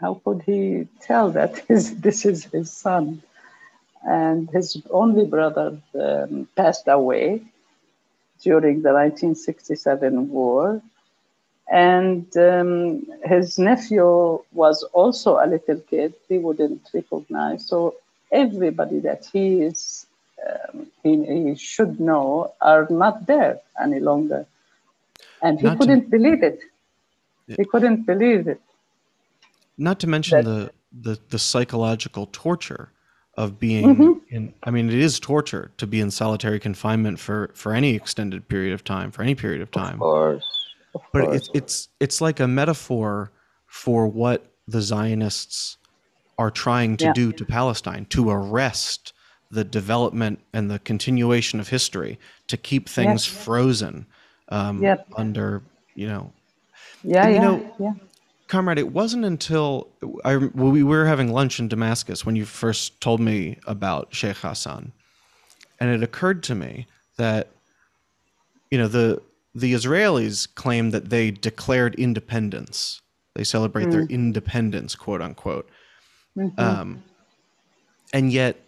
how 0.00 0.14
could 0.24 0.42
he 0.42 0.88
tell 1.00 1.30
that 1.32 1.58
his, 1.68 2.00
this 2.00 2.24
is 2.26 2.44
his 2.46 2.70
son? 2.72 3.22
And 4.04 4.50
his 4.50 4.80
only 4.90 5.24
brother 5.24 5.78
um, 5.98 6.46
passed 6.56 6.88
away 6.88 7.42
during 8.42 8.82
the 8.82 8.92
1967 8.92 10.30
war. 10.30 10.82
And 11.70 12.26
um, 12.36 13.06
his 13.24 13.58
nephew 13.58 14.40
was 14.52 14.82
also 14.92 15.38
a 15.38 15.46
little 15.46 15.80
kid, 15.80 16.14
he 16.28 16.36
wouldn't 16.36 16.86
recognize. 16.92 17.66
So 17.66 17.94
everybody 18.34 18.98
that 19.00 19.26
he 19.32 19.62
is 19.62 20.06
um, 20.46 20.86
he, 21.02 21.24
he, 21.24 21.54
should 21.54 22.00
know 22.00 22.52
are 22.60 22.86
not 22.90 23.26
there 23.26 23.60
any 23.80 24.00
longer 24.00 24.46
and 25.40 25.60
he 25.60 25.66
not 25.66 25.78
couldn't 25.78 26.04
to, 26.04 26.10
believe 26.10 26.42
it 26.42 26.60
yeah. 27.46 27.56
he 27.58 27.64
couldn't 27.64 28.04
believe 28.04 28.48
it 28.48 28.60
not 29.78 30.00
to 30.00 30.06
mention 30.06 30.44
that, 30.44 30.50
the, 30.50 31.10
the 31.10 31.18
the 31.30 31.38
psychological 31.38 32.28
torture 32.32 32.90
of 33.36 33.58
being 33.58 33.96
mm-hmm. 33.96 34.34
in 34.34 34.54
i 34.62 34.70
mean 34.70 34.88
it 34.88 34.94
is 34.94 35.18
torture 35.18 35.70
to 35.76 35.86
be 35.86 36.00
in 36.00 36.10
solitary 36.10 36.60
confinement 36.60 37.18
for 37.18 37.50
for 37.54 37.74
any 37.74 37.94
extended 37.94 38.48
period 38.48 38.72
of 38.72 38.84
time 38.84 39.10
for 39.10 39.22
any 39.22 39.34
period 39.34 39.60
of 39.60 39.70
time 39.70 39.94
of 39.94 40.00
course 40.00 40.44
of 40.94 41.02
but 41.12 41.24
course. 41.24 41.36
it's 41.36 41.50
it's 41.54 41.88
it's 42.00 42.20
like 42.20 42.40
a 42.40 42.46
metaphor 42.46 43.30
for 43.66 44.06
what 44.06 44.52
the 44.68 44.80
zionists 44.80 45.76
are 46.38 46.50
trying 46.50 46.96
to 46.96 47.06
yeah. 47.06 47.12
do 47.12 47.32
to 47.32 47.44
Palestine 47.44 48.06
to 48.06 48.30
arrest 48.30 49.12
the 49.50 49.64
development 49.64 50.40
and 50.52 50.70
the 50.70 50.78
continuation 50.80 51.60
of 51.60 51.68
history 51.68 52.18
to 52.48 52.56
keep 52.56 52.88
things 52.88 53.24
frozen 53.24 54.06
um, 54.48 54.82
yep. 54.82 55.06
under 55.16 55.62
you 55.94 56.06
know 56.06 56.32
yeah 57.02 57.26
and, 57.26 57.34
yeah, 57.34 57.40
know, 57.40 57.74
yeah 57.78 57.92
comrade 58.48 58.78
it 58.78 58.92
wasn't 58.92 59.24
until 59.24 59.88
I, 60.24 60.36
well, 60.36 60.70
we 60.70 60.82
were 60.82 61.06
having 61.06 61.32
lunch 61.32 61.58
in 61.58 61.68
damascus 61.68 62.26
when 62.26 62.36
you 62.36 62.44
first 62.44 63.00
told 63.00 63.20
me 63.20 63.58
about 63.66 64.14
sheikh 64.14 64.36
hassan 64.38 64.92
and 65.80 65.90
it 65.90 66.02
occurred 66.02 66.42
to 66.44 66.54
me 66.54 66.86
that 67.16 67.48
you 68.70 68.78
know 68.78 68.88
the 68.88 69.20
the 69.54 69.72
israelis 69.72 70.52
claim 70.54 70.90
that 70.90 71.10
they 71.10 71.30
declared 71.30 71.94
independence 71.94 73.00
they 73.34 73.44
celebrate 73.44 73.86
mm. 73.86 73.92
their 73.92 74.02
independence 74.02 74.94
quote 74.94 75.22
unquote 75.22 75.68
Mm-hmm. 76.36 76.60
Um, 76.60 77.02
and 78.12 78.32
yet, 78.32 78.60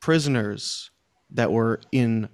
prisoners 0.00 0.90
that 1.30 1.50
were 1.50 1.80
in 1.92 2.28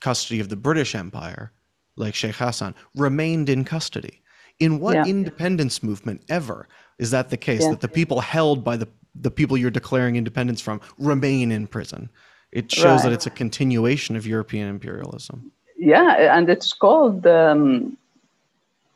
custody 0.00 0.40
of 0.40 0.48
the 0.48 0.56
British 0.56 0.94
Empire, 0.94 1.52
like 1.96 2.14
Sheikh 2.14 2.36
Hassan, 2.36 2.74
remained 2.94 3.48
in 3.48 3.64
custody. 3.64 4.20
In 4.60 4.80
what 4.80 4.94
yeah. 4.94 5.04
independence 5.06 5.82
movement 5.82 6.22
ever 6.28 6.68
is 6.98 7.10
that 7.12 7.30
the 7.30 7.36
case 7.36 7.62
yeah. 7.62 7.70
that 7.70 7.80
the 7.80 7.88
people 7.88 8.20
held 8.20 8.64
by 8.64 8.76
the, 8.76 8.88
the 9.14 9.30
people 9.30 9.56
you're 9.56 9.70
declaring 9.70 10.16
independence 10.16 10.60
from 10.60 10.80
remain 10.98 11.52
in 11.52 11.66
prison? 11.66 12.10
It 12.50 12.72
shows 12.72 12.84
right. 12.84 13.04
that 13.04 13.12
it's 13.12 13.26
a 13.26 13.30
continuation 13.30 14.16
of 14.16 14.26
European 14.26 14.68
imperialism. 14.68 15.52
Yeah, 15.76 16.36
and 16.36 16.48
it's 16.48 16.72
called 16.72 17.26
um, 17.26 17.96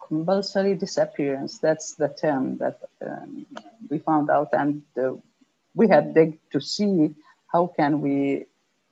compulsory 0.09 0.75
disappearance. 0.75 1.59
That's 1.59 1.95
the 1.95 2.09
term 2.09 2.59
that 2.59 2.81
um, 3.07 3.47
we 3.89 3.99
found 3.99 4.31
out, 4.31 4.49
and 4.53 4.83
uh, 4.97 5.13
we 5.75 5.89
had 5.89 6.15
dig 6.15 6.39
to 6.51 6.61
see 6.61 7.15
how 7.53 7.69
can 7.77 8.01
we, 8.01 8.47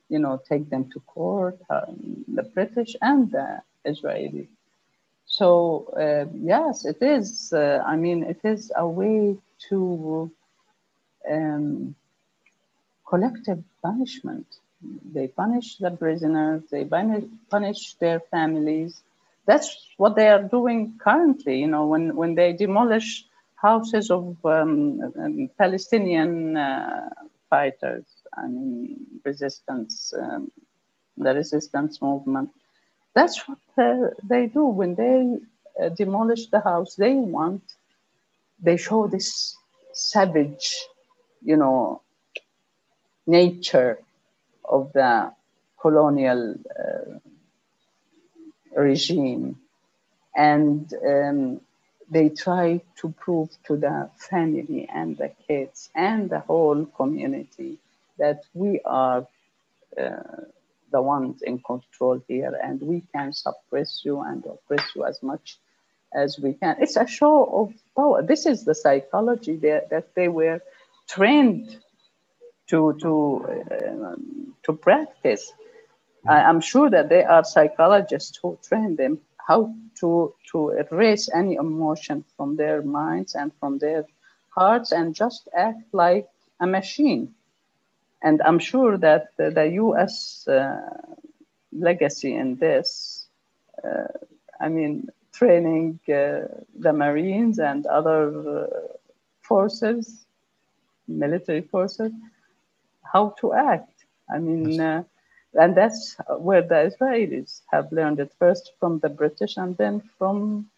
you 0.08 0.18
know, 0.18 0.40
take 0.48 0.70
them 0.70 0.90
to 0.92 1.00
court, 1.00 1.58
um, 1.68 2.24
the 2.28 2.42
British 2.42 2.94
and 3.00 3.30
the 3.30 3.60
Israeli. 3.84 4.48
So 5.30 5.86
uh, 5.96 6.26
yes, 6.42 6.86
it 6.86 7.02
is. 7.02 7.52
Uh, 7.54 7.82
I 7.86 7.96
mean, 7.96 8.24
it 8.24 8.40
is 8.44 8.72
a 8.76 8.86
way 8.88 9.38
to 9.70 10.32
um, 11.30 11.96
collective 13.08 13.62
punishment. 13.82 14.46
They 15.14 15.28
punish 15.28 15.78
the 15.78 15.90
prisoners. 15.90 16.62
They 16.70 16.84
punish 17.50 17.94
their 17.94 18.20
families 18.30 19.02
that's 19.46 19.88
what 19.96 20.16
they 20.16 20.28
are 20.28 20.42
doing 20.42 20.98
currently. 21.02 21.58
You 21.60 21.68
know, 21.68 21.86
when 21.86 22.16
when 22.16 22.34
they 22.36 22.52
demolish 22.52 23.26
houses 23.56 24.10
of 24.10 24.36
um, 24.44 25.00
um, 25.18 25.50
Palestinian 25.58 26.56
uh, 26.56 27.10
fighters, 27.50 28.06
I 28.36 28.46
mean, 28.46 29.06
resistance, 29.24 30.14
um, 30.22 30.52
the 31.16 31.34
resistance 31.34 32.00
movement. 32.02 32.50
That's 33.14 33.46
what 33.48 33.58
uh, 33.78 34.08
they 34.24 34.46
do 34.46 34.64
when 34.66 34.94
they 34.94 35.38
uh, 35.82 35.88
demolish 35.90 36.46
the 36.48 36.60
house. 36.60 36.94
They 36.94 37.14
want, 37.14 37.62
they 38.62 38.76
show 38.76 39.06
this 39.08 39.56
savage, 39.92 40.86
you 41.42 41.56
know, 41.56 42.02
nature 43.26 43.98
of 44.64 44.92
the 44.92 45.32
colonial 45.80 46.54
uh, 46.78 47.18
regime. 48.76 49.58
And 50.36 50.92
um, 51.06 51.60
they 52.10 52.30
try 52.30 52.82
to 52.98 53.10
prove 53.12 53.50
to 53.66 53.76
the 53.76 54.10
family 54.16 54.88
and 54.92 55.16
the 55.16 55.32
kids 55.48 55.90
and 55.94 56.30
the 56.30 56.40
whole 56.40 56.86
community 56.86 57.78
that 58.18 58.42
we 58.54 58.80
are 58.84 59.26
uh, 60.00 60.22
the 60.90 61.02
ones 61.02 61.42
in 61.42 61.58
control 61.60 62.20
here 62.28 62.58
and 62.62 62.80
we 62.80 63.02
can 63.14 63.32
suppress 63.32 64.02
you 64.04 64.20
and 64.20 64.44
oppress 64.46 64.84
you 64.94 65.04
as 65.04 65.22
much 65.22 65.58
as 66.14 66.38
we 66.38 66.54
can. 66.54 66.76
It's 66.80 66.96
a 66.96 67.06
show 67.06 67.44
of 67.44 67.72
power. 67.96 68.22
This 68.22 68.46
is 68.46 68.64
the 68.64 68.74
psychology 68.74 69.56
that, 69.56 69.90
that 69.90 70.14
they 70.14 70.28
were 70.28 70.60
trained 71.08 71.78
to, 72.68 72.96
to, 73.00 73.46
uh, 73.70 74.16
to 74.64 74.72
practice. 74.72 75.52
I, 76.28 76.40
am 76.40 76.60
sure 76.60 76.90
that 76.90 77.08
there 77.08 77.30
are 77.30 77.44
psychologists 77.44 78.38
who 78.42 78.58
train 78.62 78.96
them 78.96 79.20
how 79.38 79.74
to, 80.00 80.34
to 80.52 80.70
erase 80.70 81.28
any 81.34 81.54
emotion 81.54 82.24
from 82.36 82.56
their 82.56 82.82
minds 82.82 83.34
and 83.34 83.52
from 83.58 83.78
their 83.78 84.04
hearts 84.50 84.92
and 84.92 85.14
just 85.14 85.48
act 85.56 85.82
like 85.92 86.28
a 86.60 86.66
machine. 86.66 87.34
And 88.22 88.42
I'm 88.42 88.58
sure 88.58 88.98
that 88.98 89.28
the, 89.36 89.50
the 89.50 89.66
US 89.82 90.46
uh, 90.46 90.80
legacy 91.72 92.34
in 92.34 92.56
this, 92.56 93.26
uh, 93.82 94.08
I 94.60 94.68
mean, 94.68 95.08
training 95.32 96.00
uh, 96.08 96.48
the 96.78 96.92
Marines 96.92 97.58
and 97.58 97.86
other 97.86 98.64
uh, 98.64 98.66
forces, 99.42 100.26
military 101.08 101.62
forces, 101.62 102.12
how 103.02 103.34
to 103.40 103.54
act. 103.54 104.04
I 104.32 104.38
mean, 104.38 104.80
uh, 104.80 105.04
and 105.54 105.76
that's 105.76 106.16
where 106.38 106.62
the 106.62 106.90
Israelis 106.90 107.62
have 107.72 107.90
learned 107.90 108.20
it 108.20 108.32
first 108.38 108.72
from 108.78 108.98
the 109.00 109.08
British 109.08 109.56
and 109.56 109.76
then 109.76 110.00
from 110.18 110.68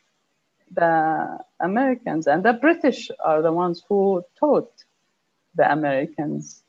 the 0.71 1.39
Americans. 1.61 2.27
And 2.27 2.43
the 2.43 2.55
British 2.55 3.11
are 3.23 3.43
the 3.43 3.53
ones 3.53 3.85
who 3.89 4.25
taught 4.39 4.73
the 5.55 5.71
Americans 5.71 6.62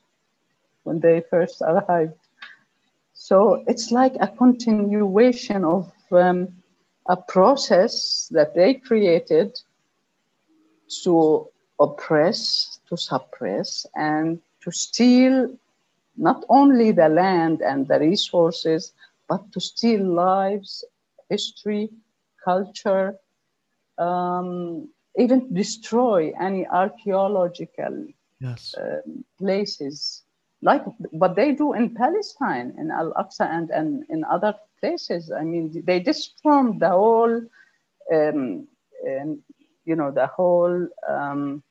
when 0.84 1.00
they 1.00 1.22
first 1.30 1.60
arrived. 1.62 2.14
So 3.12 3.64
it's 3.66 3.90
like 3.90 4.14
a 4.20 4.28
continuation 4.28 5.64
of 5.64 5.92
um, 6.12 6.48
a 7.08 7.16
process 7.16 8.28
that 8.32 8.54
they 8.54 8.74
created 8.74 9.58
to 11.02 11.48
oppress, 11.80 12.80
to 12.88 12.96
suppress, 12.96 13.86
and 13.94 14.40
to 14.62 14.70
steal 14.70 15.48
not 16.16 16.44
only 16.48 16.92
the 16.92 17.08
land 17.08 17.60
and 17.60 17.88
the 17.88 17.98
resources, 17.98 18.92
but 19.28 19.52
to 19.52 19.60
steal 19.60 20.04
lives, 20.04 20.84
history, 21.28 21.90
culture, 22.44 23.16
um, 23.98 24.88
even 25.16 25.52
destroy 25.54 26.32
any 26.40 26.66
archaeological 26.66 28.06
yes. 28.40 28.74
uh, 28.74 29.00
places, 29.38 30.23
like 30.64 30.82
what 31.10 31.36
they 31.36 31.52
do 31.52 31.74
in 31.74 31.94
Palestine, 31.94 32.74
in 32.78 32.90
Al 32.90 33.12
Aqsa, 33.12 33.46
and, 33.48 33.70
and 33.70 34.04
in 34.08 34.24
other 34.24 34.54
places. 34.80 35.30
I 35.30 35.44
mean, 35.44 35.82
they 35.84 36.00
disformed 36.00 36.80
the 36.80 36.88
whole, 36.88 37.42
um, 38.12 38.66
um, 39.06 39.42
you 39.84 39.94
know, 39.94 40.10
the 40.10 40.26
whole 40.26 40.88
um, 41.06 41.62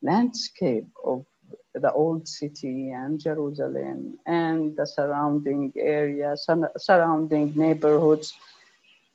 landscape 0.00 0.86
of 1.04 1.26
the 1.74 1.92
old 1.92 2.28
city 2.28 2.90
and 2.90 3.20
Jerusalem 3.20 4.18
and 4.26 4.76
the 4.76 4.86
surrounding 4.86 5.72
areas, 5.76 6.46
surrounding 6.78 7.52
neighborhoods. 7.56 8.32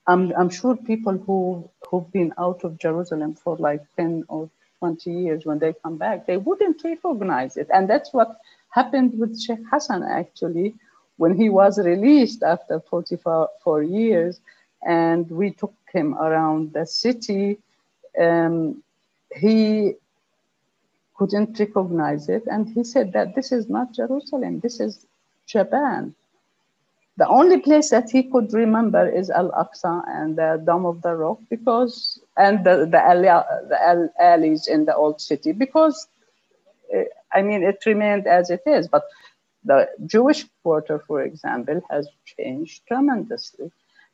I'm, 0.08 0.34
I'm 0.38 0.50
sure 0.50 0.76
people 0.76 1.18
who, 1.18 1.70
who've 1.90 2.12
been 2.12 2.34
out 2.38 2.66
of 2.66 2.78
Jerusalem 2.78 3.36
for 3.36 3.56
like 3.58 3.82
10 3.96 4.26
or 4.28 4.50
20 4.80 5.12
years, 5.12 5.46
when 5.46 5.60
they 5.60 5.74
come 5.84 5.98
back, 5.98 6.26
they 6.28 6.38
wouldn't 6.38 6.84
recognize 6.84 7.56
it. 7.56 7.68
And 7.74 7.90
that's 7.90 8.12
what 8.12 8.36
happened 8.72 9.18
with 9.18 9.40
Sheikh 9.40 9.60
Hassan 9.70 10.04
actually, 10.04 10.76
when 11.18 11.36
he 11.36 11.50
was 11.50 11.78
released 11.78 12.42
after 12.44 12.80
44 12.80 13.84
years 13.84 14.42
and 14.84 15.30
we 15.30 15.52
took 15.52 15.74
him 15.92 16.16
around 16.16 16.74
the 16.74 16.86
city. 16.86 17.60
Um, 18.20 18.84
he 19.36 19.94
couldn't 21.16 21.60
recognize 21.60 22.30
it. 22.30 22.44
And 22.48 22.68
he 22.68 22.84
said 22.84 23.14
that 23.14 23.36
this 23.36 23.52
is 23.52 23.70
not 23.70 23.94
Jerusalem, 23.94 24.60
this 24.60 24.80
is 24.80 25.06
Japan. 25.46 26.16
The 27.18 27.28
only 27.28 27.60
place 27.60 27.92
that 27.92 28.10
he 28.10 28.24
could 28.24 28.52
remember 28.54 29.08
is 29.08 29.30
Al 29.30 29.52
Aqsa 29.52 30.04
and 30.08 30.36
the 30.36 30.64
Dome 30.66 30.86
of 30.88 31.02
the 31.04 31.14
Rock 31.14 31.40
because, 31.50 32.20
and 32.38 32.66
the, 32.66 32.78
the, 32.78 33.02
the 33.70 34.12
alleys 34.20 34.68
in 34.68 34.86
the 34.86 34.96
old 34.96 35.22
city 35.22 35.52
because, 35.52 36.08
I 37.34 37.42
mean, 37.42 37.64
it 37.64 37.84
remained 37.86 38.28
as 38.28 38.50
it 38.50 38.62
is. 38.66 38.88
But 38.88 39.04
the 39.64 39.90
Jewish 40.06 40.46
quarter, 40.64 41.00
for 41.08 41.22
example, 41.24 41.82
has 41.90 42.08
changed 42.26 42.88
tremendously. 42.88 43.72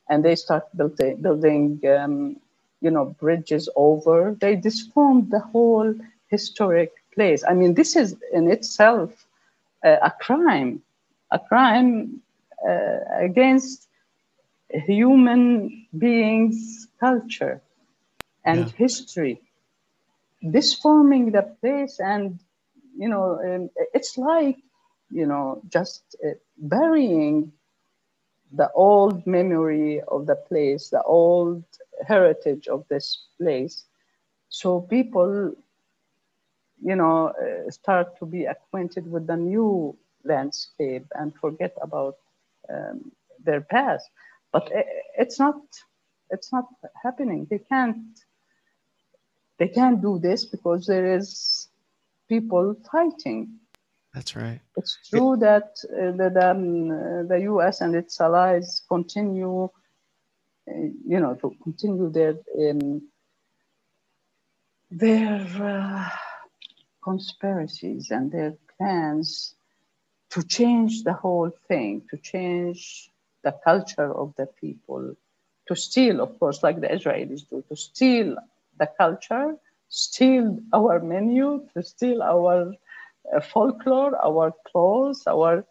And 0.09 0.23
they 0.23 0.35
start 0.35 0.65
building, 0.75 1.17
building 1.21 1.81
um, 1.97 2.37
you 2.81 2.91
know, 2.91 3.05
bridges 3.19 3.69
over. 3.75 4.35
They 4.39 4.55
disformed 4.55 5.31
the 5.31 5.39
whole 5.39 5.93
historic 6.29 6.91
place. 7.13 7.43
I 7.47 7.53
mean, 7.53 7.73
this 7.73 7.95
is 7.95 8.15
in 8.33 8.49
itself 8.49 9.11
uh, 9.83 9.97
a 10.01 10.11
crime, 10.11 10.81
a 11.31 11.39
crime 11.39 12.21
uh, 12.67 12.99
against 13.19 13.87
human 14.69 15.87
beings' 15.97 16.87
culture 16.99 17.61
and 18.45 18.65
yeah. 18.65 18.71
history. 18.75 19.41
Disforming 20.51 21.31
the 21.31 21.43
place, 21.61 21.99
and 21.99 22.39
you 22.97 23.09
know, 23.09 23.39
it's 23.93 24.17
like 24.17 24.57
you 25.11 25.27
know, 25.27 25.61
just 25.69 26.15
uh, 26.25 26.31
burying 26.57 27.53
the 28.53 28.69
old 28.73 29.25
memory 29.27 30.01
of 30.07 30.25
the 30.27 30.35
place, 30.35 30.89
the 30.89 31.01
old 31.03 31.63
heritage 32.07 32.67
of 32.67 32.85
this 32.89 33.27
place. 33.39 33.85
So 34.49 34.81
people 34.81 35.53
you 36.81 36.95
know, 36.95 37.29
uh, 37.29 37.69
start 37.71 38.17
to 38.19 38.25
be 38.25 38.45
acquainted 38.45 39.09
with 39.11 39.27
the 39.27 39.37
new 39.37 39.97
landscape 40.25 41.05
and 41.15 41.33
forget 41.35 41.75
about 41.81 42.15
um, 42.69 43.11
their 43.43 43.61
past. 43.61 44.09
But 44.51 44.69
it's 45.17 45.39
not, 45.39 45.61
it's 46.29 46.51
not 46.53 46.65
happening. 47.03 47.47
They 47.49 47.59
can't, 47.59 48.19
they 49.59 49.67
can't 49.67 50.01
do 50.01 50.19
this 50.19 50.45
because 50.45 50.85
there 50.87 51.15
is 51.17 51.66
people 52.27 52.75
fighting. 52.91 53.59
That's 54.13 54.35
right. 54.35 54.59
It's 54.75 54.97
true 55.09 55.33
it, 55.33 55.39
that 55.41 55.69
uh, 55.91 56.11
the, 56.11 56.49
um, 56.49 56.91
uh, 56.91 57.23
the 57.23 57.39
U.S. 57.43 57.81
and 57.81 57.95
its 57.95 58.19
allies 58.19 58.81
continue, 58.87 59.65
uh, 59.65 60.73
you 61.05 61.19
know, 61.19 61.35
to 61.35 61.55
continue 61.63 62.09
their 62.09 62.35
um, 62.59 63.01
their 64.89 65.45
uh, 65.61 66.09
conspiracies 67.03 68.11
and 68.11 68.31
their 68.31 68.53
plans 68.77 69.55
to 70.29 70.43
change 70.43 71.03
the 71.03 71.13
whole 71.13 71.51
thing, 71.67 72.03
to 72.09 72.17
change 72.17 73.09
the 73.43 73.53
culture 73.63 74.11
of 74.13 74.33
the 74.37 74.45
people, 74.45 75.15
to 75.67 75.75
steal, 75.75 76.21
of 76.21 76.37
course, 76.39 76.63
like 76.63 76.81
the 76.81 76.87
Israelis 76.87 77.47
do, 77.49 77.63
to 77.69 77.75
steal 77.75 78.35
the 78.77 78.89
culture, 78.97 79.55
steal 79.89 80.57
our 80.73 80.99
menu, 80.99 81.65
to 81.73 81.83
steal 81.83 82.21
our 82.21 82.73
uh, 83.35 83.41
folklore, 83.41 84.15
our 84.23 84.53
clothes, 84.71 85.23
our 85.27 85.65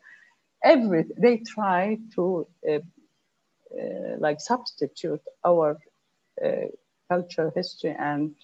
everything. 0.65 1.17
They 1.21 1.39
try 1.39 1.99
to 2.15 2.47
uh, 2.69 2.79
uh, 3.79 4.17
like 4.19 4.41
substitute 4.41 5.23
our 5.45 5.79
uh, 6.45 6.67
culture, 7.09 7.53
history, 7.55 7.95
and 7.99 8.35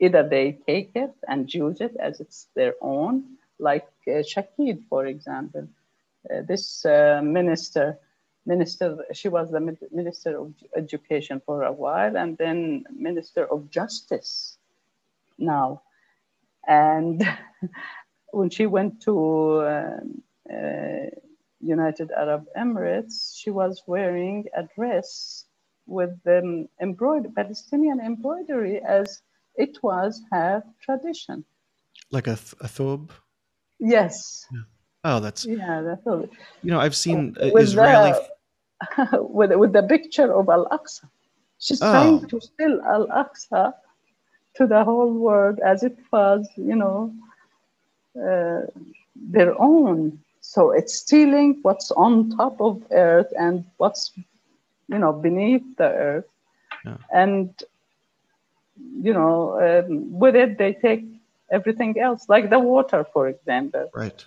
either 0.00 0.26
they 0.28 0.52
take 0.66 0.90
it 0.94 1.12
and 1.28 1.52
use 1.52 1.80
it 1.80 1.94
as 2.00 2.20
it's 2.20 2.48
their 2.54 2.74
own, 2.80 3.22
like 3.58 3.86
uh, 4.08 4.22
Shaked, 4.22 4.80
for 4.88 5.06
example. 5.06 5.66
Uh, 6.30 6.42
this 6.46 6.84
uh, 6.84 7.20
minister, 7.22 7.98
minister, 8.46 8.98
she 9.12 9.28
was 9.28 9.50
the 9.50 9.60
minister 9.92 10.38
of 10.38 10.54
education 10.76 11.40
for 11.44 11.62
a 11.62 11.72
while, 11.72 12.16
and 12.16 12.36
then 12.38 12.84
minister 12.94 13.46
of 13.46 13.70
justice 13.70 14.58
now. 15.38 15.82
And 16.66 17.26
when 18.32 18.50
she 18.50 18.66
went 18.66 19.02
to 19.02 19.66
um, 19.66 20.22
uh, 20.52 21.10
United 21.60 22.10
Arab 22.12 22.46
Emirates, 22.56 23.38
she 23.38 23.50
was 23.50 23.82
wearing 23.86 24.46
a 24.56 24.64
dress 24.76 25.46
with 25.86 26.18
um, 26.26 26.68
embroidered 26.80 27.34
Palestinian 27.34 28.00
embroidery 28.00 28.80
as 28.82 29.22
it 29.56 29.82
was 29.82 30.22
her 30.32 30.62
tradition. 30.80 31.44
Like 32.10 32.26
a, 32.26 32.36
th- 32.36 32.54
a 32.60 32.68
thobe? 32.68 33.10
Yes. 33.78 34.46
Yeah. 34.52 34.60
Oh, 35.04 35.20
that's 35.20 35.44
yeah. 35.44 35.82
That's 35.82 36.06
all. 36.06 36.28
You 36.62 36.70
know, 36.70 36.80
I've 36.80 36.96
seen 36.96 37.36
uh, 37.40 37.50
Israeli 37.56 38.12
the, 38.12 38.33
with 39.12 39.52
with 39.52 39.72
the 39.72 39.82
picture 39.82 40.32
of 40.32 40.48
Al 40.48 40.66
Aqsa. 40.66 41.08
She's 41.58 41.82
oh. 41.82 41.90
trying 41.90 42.28
to 42.28 42.40
steal 42.40 42.80
Al 42.82 43.06
Aqsa 43.08 43.74
to 44.54 44.66
the 44.66 44.84
whole 44.84 45.12
world 45.12 45.58
as 45.60 45.82
it 45.82 45.98
was, 46.12 46.48
you 46.56 46.76
know, 46.76 47.12
uh, 48.16 48.62
their 49.16 49.60
own. 49.60 50.20
So 50.40 50.70
it's 50.70 50.94
stealing 50.94 51.58
what's 51.62 51.90
on 51.92 52.30
top 52.36 52.60
of 52.60 52.82
earth 52.92 53.32
and 53.38 53.64
what's, 53.78 54.12
you 54.88 54.98
know, 54.98 55.12
beneath 55.12 55.64
the 55.76 55.88
earth. 55.88 56.26
Yeah. 56.84 56.96
And, 57.12 57.50
you 59.00 59.12
know, 59.12 59.58
um, 59.60 60.18
with 60.18 60.36
it, 60.36 60.58
they 60.58 60.74
take 60.74 61.04
everything 61.50 61.98
else, 61.98 62.28
like 62.28 62.50
the 62.50 62.58
water, 62.58 63.06
for 63.12 63.28
example. 63.28 63.90
Right. 63.94 64.24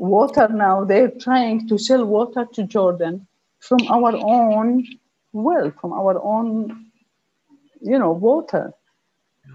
Water 0.00 0.48
now, 0.48 0.84
they're 0.84 1.10
trying 1.10 1.68
to 1.68 1.76
sell 1.76 2.04
water 2.06 2.46
to 2.54 2.64
Jordan 2.64 3.26
from 3.58 3.80
our 3.88 4.16
own 4.16 4.86
well, 5.32 5.70
from 5.80 5.92
our 5.92 6.20
own, 6.22 6.86
you 7.80 7.98
know, 7.98 8.12
water. 8.12 8.72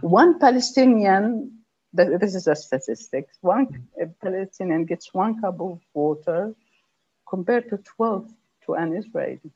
One 0.01 0.39
Palestinian 0.39 1.51
this 1.93 2.36
is 2.36 2.47
a 2.47 2.55
statistic. 2.55 3.29
One 3.41 3.88
Palestinian 4.21 4.86
gets 4.86 5.13
one 5.13 5.39
cup 5.41 5.60
of 5.62 5.79
water 5.93 6.53
compared 7.27 7.69
to 7.69 7.77
12 7.77 8.31
to 8.65 8.73
an 8.73 8.95
Israeli. 8.95 9.51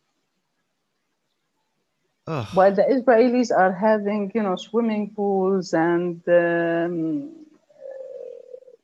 Ugh. 2.27 2.47
While 2.53 2.73
the 2.73 2.83
Israelis 2.83 3.51
are 3.55 3.73
having, 3.73 4.31
you 4.33 4.43
know, 4.43 4.55
swimming 4.55 5.13
pools 5.15 5.73
and, 5.73 6.21
um, 6.29 7.38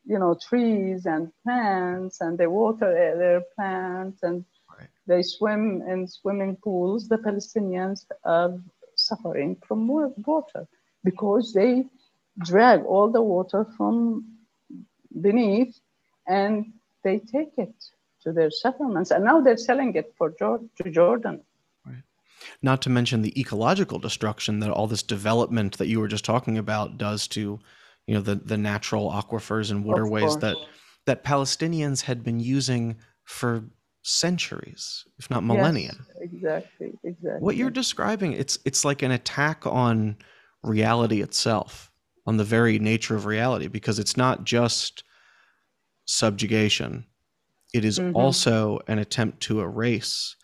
you 0.05 0.19
know, 0.19 0.37
trees 0.47 1.05
and 1.05 1.31
plants, 1.43 2.21
and 2.21 2.37
they 2.37 2.47
water 2.47 2.93
their 2.93 3.41
plants 3.55 4.23
and 4.23 4.45
right. 4.77 4.87
they 5.07 5.21
swim 5.21 5.81
in 5.87 6.07
swimming 6.07 6.55
pools, 6.63 7.07
the 7.07 7.17
Palestinians 7.17 8.05
are 8.23 8.57
suffering 8.95 9.57
from 9.67 9.87
water 9.87 10.67
because 11.03 11.53
they 11.53 11.85
drag 12.39 12.83
all 12.85 13.09
the 13.09 13.21
water 13.21 13.65
from 13.77 14.25
beneath 15.21 15.79
and 16.27 16.73
they 17.03 17.19
take 17.19 17.53
it 17.57 17.73
to 18.21 18.31
their 18.31 18.51
settlements. 18.51 19.11
And 19.11 19.23
now 19.23 19.41
they're 19.41 19.57
selling 19.57 19.95
it 19.95 20.13
for 20.17 20.31
to 20.31 20.89
Jordan. 20.89 21.41
Right. 21.85 22.03
Not 22.61 22.81
to 22.83 22.89
mention 22.89 23.21
the 23.21 23.39
ecological 23.39 23.99
destruction 23.99 24.59
that 24.59 24.71
all 24.71 24.87
this 24.87 25.03
development 25.03 25.77
that 25.77 25.87
you 25.87 25.99
were 25.99 26.07
just 26.07 26.25
talking 26.25 26.57
about 26.57 26.97
does 26.97 27.27
to, 27.29 27.59
you 28.07 28.15
know, 28.15 28.21
the, 28.21 28.35
the 28.35 28.57
natural 28.57 29.11
aquifers 29.11 29.71
and 29.71 29.83
waterways 29.83 30.37
that 30.37 30.55
that 31.05 31.23
Palestinians 31.23 32.01
had 32.01 32.23
been 32.23 32.39
using 32.39 32.97
for 33.25 33.63
centuries, 34.01 35.05
if 35.19 35.29
not 35.29 35.43
millennia. 35.43 35.93
Yes, 36.19 36.31
exactly, 36.33 36.93
exactly. 37.03 37.39
What 37.39 37.55
you're 37.55 37.69
describing, 37.69 38.33
it's 38.33 38.57
it's 38.65 38.85
like 38.85 39.01
an 39.01 39.11
attack 39.11 39.65
on 39.65 40.17
reality 40.63 41.21
itself 41.21 41.91
on 42.25 42.37
the 42.37 42.43
very 42.43 42.79
nature 42.79 43.15
of 43.15 43.25
reality 43.25 43.67
because 43.67 43.99
it's 43.99 44.17
not 44.17 44.43
just 44.43 45.03
subjugation 46.05 47.05
it 47.73 47.83
is 47.83 47.99
mm-hmm. 47.99 48.15
also 48.15 48.79
an 48.87 48.99
attempt 48.99 49.41
to 49.41 49.59
erase 49.59 50.35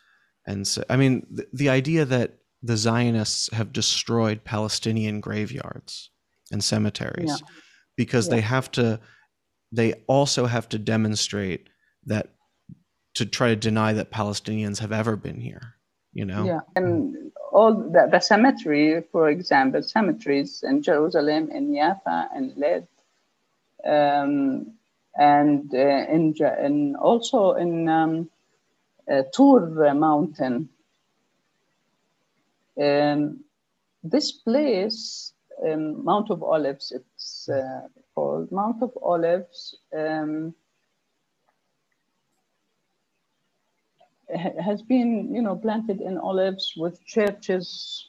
and 0.45 0.67
so 0.67 0.84
i 0.89 0.95
mean 0.95 1.26
the, 1.30 1.47
the 1.54 1.69
idea 1.69 2.04
that 2.04 2.34
the 2.63 2.78
zionists 2.78 3.52
have 3.54 3.71
destroyed 3.71 4.43
palestinian 4.43 5.19
graveyards 5.19 6.10
and 6.51 6.63
cemeteries 6.63 7.29
yeah. 7.29 7.47
because 7.95 8.27
yeah. 8.27 8.35
they 8.35 8.41
have 8.41 8.71
to 8.71 8.99
they 9.71 9.93
also 10.07 10.45
have 10.45 10.67
to 10.69 10.77
demonstrate 10.77 11.69
that 12.05 12.33
to 13.13 13.25
try 13.25 13.49
to 13.49 13.55
deny 13.55 13.93
that 13.93 14.11
palestinians 14.11 14.79
have 14.79 14.91
ever 14.91 15.15
been 15.15 15.39
here 15.39 15.75
you 16.13 16.25
know 16.25 16.43
yeah 16.45 16.59
and 16.75 17.31
all 17.51 17.73
the, 17.73 18.07
the 18.09 18.19
cemetery, 18.19 19.03
for 19.11 19.29
example, 19.29 19.83
cemeteries 19.83 20.63
in 20.63 20.81
Jerusalem, 20.81 21.51
in 21.51 21.75
Jaffa, 21.75 22.29
and 22.33 22.55
Led, 22.55 22.87
um, 23.85 24.73
and 25.15 25.73
uh, 25.73 25.77
in, 25.77 26.33
in, 26.63 26.95
also 26.95 27.53
in 27.53 27.89
um, 27.89 28.29
uh, 29.11 29.23
Tur 29.35 29.93
Mountain. 29.93 30.69
Um, 32.81 33.43
this 34.03 34.31
place, 34.31 35.33
um, 35.65 36.04
Mount 36.04 36.30
of 36.30 36.43
Olives, 36.43 36.91
it's 36.91 37.50
uh, 37.50 37.88
called 38.15 38.52
Mount 38.52 38.82
of 38.82 38.91
Olives. 39.02 39.78
Um, 39.95 40.54
has 44.63 44.82
been, 44.82 45.34
you 45.34 45.41
know, 45.41 45.56
planted 45.56 46.02
in 46.02 46.17
olives 46.17 46.74
with 46.78 47.04
churches 47.06 48.08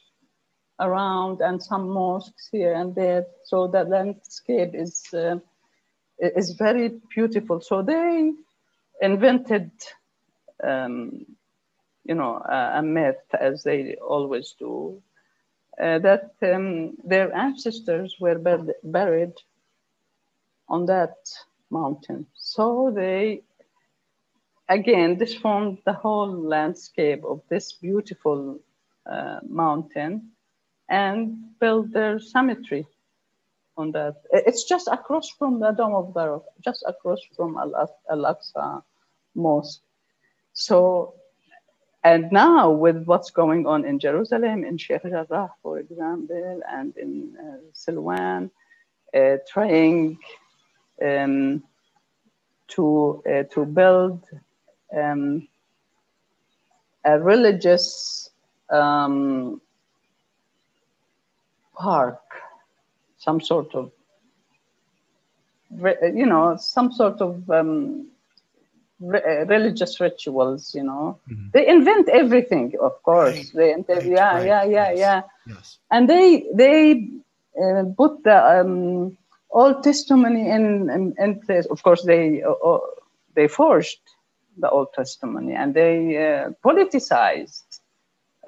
around 0.79 1.41
and 1.41 1.61
some 1.61 1.89
mosques 1.89 2.49
here 2.51 2.73
and 2.73 2.95
there. 2.95 3.25
So 3.45 3.67
that 3.67 3.89
landscape 3.89 4.71
is 4.73 5.03
uh, 5.13 5.37
is 6.19 6.51
very 6.51 7.01
beautiful. 7.13 7.61
So 7.61 7.81
they 7.81 8.31
invented, 9.01 9.71
um, 10.63 11.25
you 12.05 12.15
know, 12.15 12.35
a, 12.37 12.79
a, 12.79 12.81
myth 12.81 13.23
as 13.39 13.63
they 13.63 13.95
always 13.95 14.55
do, 14.57 15.01
uh, 15.81 15.99
that 15.99 16.31
um, 16.43 16.95
their 17.03 17.33
ancestors 17.35 18.17
were 18.19 18.37
bur- 18.37 18.75
buried 18.83 19.33
on 20.69 20.85
that 20.85 21.15
mountain. 21.69 22.25
So 22.35 22.91
they 22.95 23.43
again, 24.69 25.17
this 25.17 25.35
formed 25.35 25.79
the 25.85 25.93
whole 25.93 26.31
landscape 26.31 27.23
of 27.25 27.41
this 27.49 27.73
beautiful 27.73 28.59
uh, 29.05 29.39
mountain 29.47 30.31
and 30.89 31.37
built 31.59 31.91
their 31.91 32.19
cemetery 32.19 32.87
on 33.77 33.91
that. 33.91 34.15
It's 34.31 34.63
just 34.63 34.87
across 34.87 35.29
from 35.29 35.59
the 35.59 35.71
Dome 35.71 35.95
of 35.95 36.15
Rock, 36.15 36.45
just 36.61 36.83
across 36.87 37.19
from 37.35 37.57
Al-Aqsa 37.57 38.83
Mosque. 39.35 39.81
So, 40.53 41.15
and 42.03 42.31
now 42.31 42.69
with 42.69 43.05
what's 43.05 43.31
going 43.31 43.65
on 43.65 43.85
in 43.85 43.97
Jerusalem, 43.99 44.65
in 44.65 44.77
Sheikh 44.77 45.03
Jarrah, 45.03 45.51
for 45.61 45.79
example, 45.79 46.61
and 46.69 46.95
in 46.97 47.37
uh, 47.39 47.57
Silwan, 47.73 48.49
uh, 49.13 49.37
trying 49.47 50.17
um, 51.01 51.63
to, 52.69 53.23
uh, 53.29 53.43
to 53.53 53.65
build 53.65 54.27
um, 54.95 55.47
a 57.05 57.19
religious 57.19 58.29
um, 58.69 59.61
park, 61.73 62.21
some 63.17 63.39
sort 63.39 63.73
of, 63.75 63.91
you 65.71 66.25
know, 66.25 66.57
some 66.57 66.91
sort 66.91 67.21
of 67.21 67.49
um, 67.49 68.07
re- 69.03 69.45
religious 69.47 69.99
rituals, 69.99 70.73
you 70.73 70.83
know. 70.83 71.19
Mm-hmm. 71.29 71.47
They 71.53 71.67
invent 71.67 72.09
everything, 72.09 72.73
of 72.81 73.01
course. 73.03 73.35
Right. 73.35 73.51
They 73.53 73.71
invent, 73.73 74.03
right. 74.03 74.11
yeah, 74.11 74.33
right. 74.35 74.45
yeah, 74.45 74.63
yeah, 74.63 74.89
yes. 74.89 74.99
yeah. 74.99 75.21
Yes. 75.47 75.77
And 75.91 76.09
they 76.09 76.47
they 76.53 77.09
uh, 77.61 77.83
put 77.97 78.23
the 78.23 78.59
um, 78.61 79.17
Old 79.51 79.83
Testimony 79.83 80.49
in, 80.49 80.89
in, 80.89 81.13
in 81.19 81.39
place. 81.41 81.65
Of 81.65 81.83
course, 81.83 82.03
they 82.03 82.41
uh, 82.41 82.51
uh 82.51 82.79
they 83.35 83.47
forged 83.47 83.99
the 84.57 84.69
Old 84.69 84.93
Testimony 84.93 85.53
and 85.53 85.73
they 85.73 86.17
uh, 86.17 86.51
politicized 86.63 87.79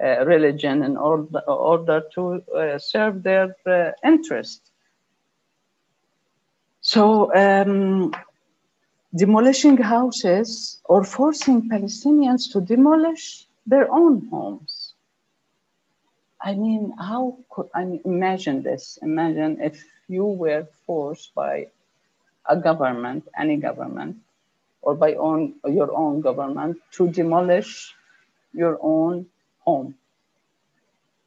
uh, 0.02 0.24
religion 0.26 0.82
in 0.82 0.96
order, 0.96 1.40
order 1.48 2.02
to 2.14 2.42
uh, 2.54 2.78
serve 2.78 3.22
their 3.22 3.56
uh, 3.66 3.90
interest. 4.04 4.60
So, 6.80 7.34
um, 7.34 8.12
demolishing 9.14 9.76
houses 9.76 10.80
or 10.84 11.04
forcing 11.04 11.68
Palestinians 11.68 12.50
to 12.52 12.60
demolish 12.60 13.46
their 13.66 13.90
own 13.90 14.26
homes. 14.28 14.94
I 16.40 16.54
mean, 16.54 16.92
how 16.98 17.38
could 17.50 17.68
I 17.74 17.84
mean, 17.84 18.00
imagine 18.04 18.62
this? 18.62 18.98
Imagine 19.02 19.60
if 19.60 19.84
you 20.08 20.24
were 20.24 20.66
forced 20.86 21.34
by 21.34 21.68
a 22.48 22.56
government, 22.56 23.26
any 23.38 23.56
government, 23.56 24.16
or 24.82 24.94
by 24.94 25.14
own, 25.14 25.54
your 25.66 25.92
own 25.92 26.20
government 26.20 26.78
to 26.92 27.08
demolish 27.10 27.94
your 28.52 28.78
own 28.80 29.26
home. 29.60 29.94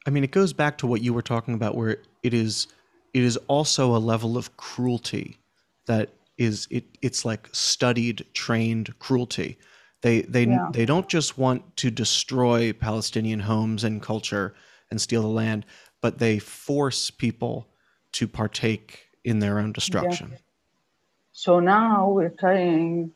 I 0.06 0.10
mean, 0.10 0.24
it 0.24 0.30
goes 0.30 0.52
back 0.52 0.78
to 0.78 0.86
what 0.86 1.02
you 1.02 1.12
were 1.12 1.22
talking 1.22 1.54
about, 1.54 1.76
where 1.76 1.98
it 2.22 2.32
is, 2.32 2.68
it 3.12 3.22
is 3.22 3.36
also 3.48 3.94
a 3.94 3.98
level 3.98 4.38
of 4.38 4.56
cruelty 4.56 5.38
that 5.86 6.08
is 6.40 6.66
it. 6.70 6.84
It's 7.02 7.24
like 7.24 7.48
studied, 7.52 8.24
trained 8.32 8.98
cruelty. 8.98 9.58
They 10.00 10.22
they 10.22 10.46
yeah. 10.46 10.70
they 10.72 10.86
don't 10.86 11.06
just 11.06 11.36
want 11.36 11.76
to 11.76 11.90
destroy 11.90 12.72
Palestinian 12.72 13.40
homes 13.40 13.84
and 13.84 14.02
culture 14.02 14.54
and 14.90 14.98
steal 14.98 15.22
the 15.22 15.28
land, 15.28 15.66
but 16.00 16.18
they 16.18 16.38
force 16.38 17.10
people 17.10 17.68
to 18.12 18.26
partake 18.26 19.10
in 19.22 19.38
their 19.40 19.58
own 19.58 19.72
destruction. 19.72 20.30
Yeah. 20.32 20.38
So 21.32 21.60
now 21.60 22.08
we're 22.08 22.34
trying 22.40 23.12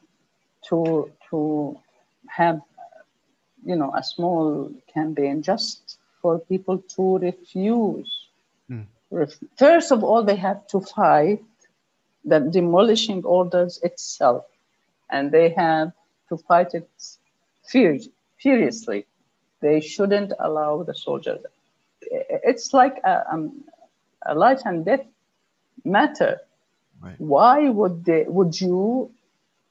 to 0.69 1.11
to 1.31 1.81
have 2.27 2.61
you 3.65 3.77
know 3.77 3.91
a 3.97 4.05
small 4.05 4.71
campaign 4.93 5.41
just 5.41 5.99
for 6.21 6.39
people 6.41 6.79
to 6.97 7.19
refuse. 7.19 8.29
Mm. 8.71 8.87
First 9.57 9.93
of 9.93 10.05
all, 10.05 10.23
they 10.23 10.37
have 10.37 10.67
to 10.69 10.81
fight 10.81 11.43
the 12.25 12.41
demolishing 12.41 13.25
orders 13.25 13.81
itself, 13.83 14.45
and 15.11 15.31
they 15.31 15.51
have 15.51 15.93
to 16.29 16.37
fight 16.37 16.75
it 16.75 16.89
furiously. 18.39 19.07
They 19.61 19.81
shouldn't 19.81 20.33
allow 20.39 20.83
the 20.83 20.95
soldiers. 20.95 21.41
It's 22.03 22.73
like 22.73 22.99
a, 23.05 23.33
um, 23.33 23.65
a 24.27 24.35
life 24.35 24.63
and 24.65 24.85
death 24.85 25.07
matter. 25.85 26.41
Right. 27.01 27.15
Why 27.19 27.69
would 27.69 28.05
they? 28.05 28.25
Would 28.27 28.61
you 28.61 29.11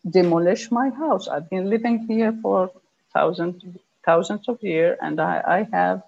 demolish 0.09 0.71
my 0.71 0.89
house? 0.89 1.27
I've 1.27 1.49
been 1.49 1.69
living 1.69 2.05
here 2.07 2.33
for 2.41 2.71
thousands 3.13 3.63
thousands 4.05 4.47
of 4.49 4.61
years, 4.61 4.97
and 5.01 5.19
I, 5.19 5.41
I 5.47 5.67
have, 5.71 6.03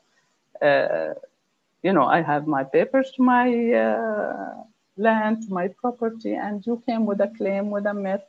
uh, 0.62 1.14
you 1.82 1.94
know, 1.94 2.06
I 2.06 2.22
have 2.22 2.48
my 2.48 2.64
papers 2.64 3.12
to 3.16 3.24
my 3.24 3.48
uh, 3.72 4.54
land, 4.98 5.44
to 5.44 5.54
my 5.54 5.68
property, 5.68 6.34
and 6.34 6.66
you 6.66 6.82
came 6.86 7.06
with 7.06 7.22
a 7.22 7.32
claim, 7.38 7.70
with 7.70 7.86
a 7.86 7.94
myth 7.94 8.24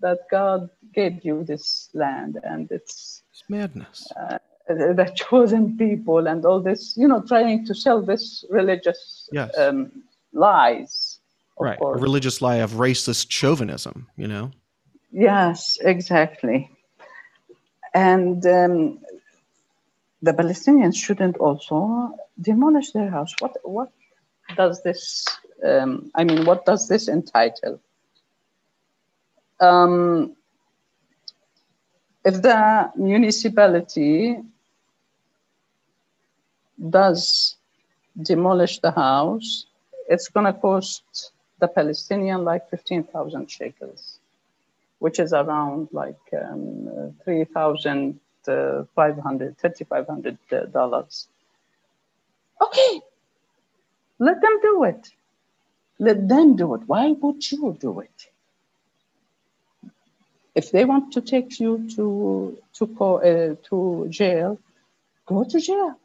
that 0.00 0.18
God 0.30 0.68
gave 0.92 1.24
you 1.24 1.44
this 1.44 1.88
land, 1.94 2.38
and 2.42 2.70
it's, 2.70 3.22
it's 3.30 3.44
madness. 3.48 4.10
Uh, 4.16 4.38
the 4.68 5.12
chosen 5.14 5.76
people 5.76 6.26
and 6.26 6.44
all 6.44 6.60
this, 6.60 6.96
you 6.96 7.06
know, 7.06 7.22
trying 7.22 7.66
to 7.66 7.74
sell 7.74 8.00
this 8.00 8.44
religious 8.50 9.28
yes. 9.32 9.56
um, 9.58 10.04
lies. 10.32 11.18
Right, 11.58 11.78
course. 11.78 12.00
a 12.00 12.02
religious 12.02 12.42
lie 12.42 12.56
of 12.56 12.72
racist 12.72 13.30
chauvinism, 13.30 14.08
you 14.16 14.26
know. 14.26 14.50
Yes, 15.12 15.78
exactly. 15.80 16.70
And 17.94 18.44
um, 18.44 18.98
the 20.20 20.32
Palestinians 20.32 20.96
shouldn't 20.96 21.36
also 21.36 22.16
demolish 22.40 22.90
their 22.90 23.08
house. 23.10 23.32
What 23.38 23.52
what 23.62 23.90
does 24.56 24.82
this? 24.82 25.24
Um, 25.64 26.10
I 26.14 26.24
mean, 26.24 26.44
what 26.44 26.66
does 26.66 26.88
this 26.88 27.08
entitle? 27.08 27.80
Um, 29.60 30.36
if 32.24 32.42
the 32.42 32.90
municipality 32.96 34.38
does 36.90 37.56
demolish 38.22 38.80
the 38.80 38.90
house, 38.90 39.66
it's 40.08 40.28
going 40.28 40.46
to 40.46 40.52
cost 40.52 41.32
the 41.60 41.68
Palestinian 41.68 42.44
like 42.44 42.68
15,000 42.68 43.50
shekels 43.50 44.18
which 45.04 45.18
is 45.18 45.34
around 45.34 45.88
like 45.92 46.16
um, 46.32 47.12
3,500, 47.24 48.18
$3,500. 48.46 51.26
Okay, 52.62 53.00
let 54.18 54.40
them 54.40 54.60
do 54.62 54.84
it. 54.84 55.10
Let 55.98 56.28
them 56.28 56.56
do 56.56 56.74
it. 56.74 56.82
Why 56.86 57.10
would 57.12 57.50
you 57.50 57.76
do 57.80 58.00
it? 58.00 58.28
If 60.54 60.70
they 60.70 60.84
want 60.84 61.12
to 61.14 61.20
take 61.20 61.60
you 61.60 61.88
to 61.96 62.58
to 62.74 62.86
go, 62.86 63.16
uh, 63.18 63.56
to 63.68 64.06
jail, 64.08 64.58
go 65.26 65.44
to 65.44 65.60
jail. 65.60 65.96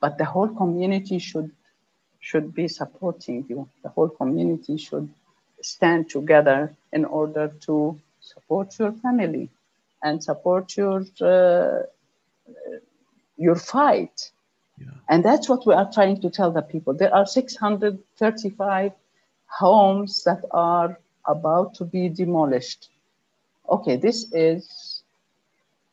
But 0.00 0.18
the 0.18 0.24
whole 0.24 0.48
community 0.48 1.18
should 1.18 1.50
should 2.20 2.54
be 2.54 2.68
supporting 2.68 3.46
you. 3.48 3.68
The 3.82 3.90
whole 3.90 4.08
community 4.08 4.76
should 4.78 5.08
stand 5.62 6.10
together 6.10 6.74
in 6.92 7.04
order 7.04 7.48
to 7.66 7.98
support 8.20 8.78
your 8.78 8.92
family 8.92 9.48
and 10.02 10.22
support 10.22 10.76
your 10.76 11.04
uh, 11.20 11.82
your 13.36 13.56
fight. 13.56 14.30
And 15.08 15.24
that's 15.24 15.48
what 15.48 15.66
we 15.66 15.74
are 15.74 15.90
trying 15.92 16.20
to 16.20 16.30
tell 16.30 16.50
the 16.50 16.62
people. 16.62 16.94
There 16.94 17.14
are 17.14 17.26
635 17.26 18.92
homes 19.46 20.24
that 20.24 20.44
are 20.50 20.98
about 21.26 21.74
to 21.74 21.84
be 21.84 22.08
demolished. 22.08 22.88
Okay, 23.70 23.96
this 23.96 24.32
is 24.32 25.02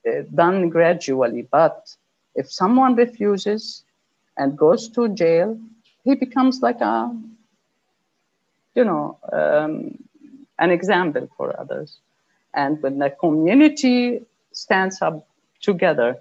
uh, 0.07 0.23
done 0.33 0.69
gradually, 0.69 1.47
but 1.51 1.95
if 2.35 2.51
someone 2.51 2.95
refuses 2.95 3.83
and 4.37 4.57
goes 4.57 4.89
to 4.89 5.09
jail, 5.09 5.59
he 6.03 6.15
becomes 6.15 6.61
like 6.61 6.81
a 6.81 7.11
you 8.75 8.83
know, 8.83 9.17
um, 9.31 9.97
an 10.59 10.71
example 10.71 11.29
for 11.37 11.59
others. 11.59 11.99
And 12.53 12.81
when 12.81 12.99
the 12.99 13.09
community 13.09 14.23
stands 14.51 15.01
up 15.01 15.27
together 15.61 16.19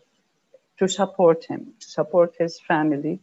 to 0.82 0.88
support 0.88 1.44
him, 1.44 1.72
to 1.78 1.88
support 1.88 2.34
his 2.36 2.58
family, 2.58 3.20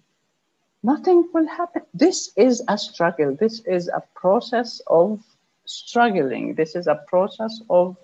nothing 0.81 1.27
will 1.33 1.47
happen. 1.47 1.81
This 1.93 2.31
is 2.37 2.63
a 2.69 2.77
struggle. 2.77 3.35
This 3.35 3.59
is 3.65 3.89
a 3.89 4.01
process 4.15 4.81
of 4.87 5.19
struggling. 5.65 6.55
This 6.55 6.73
is 6.73 6.87
a 6.87 6.95
process 6.95 7.61
of 7.69 7.97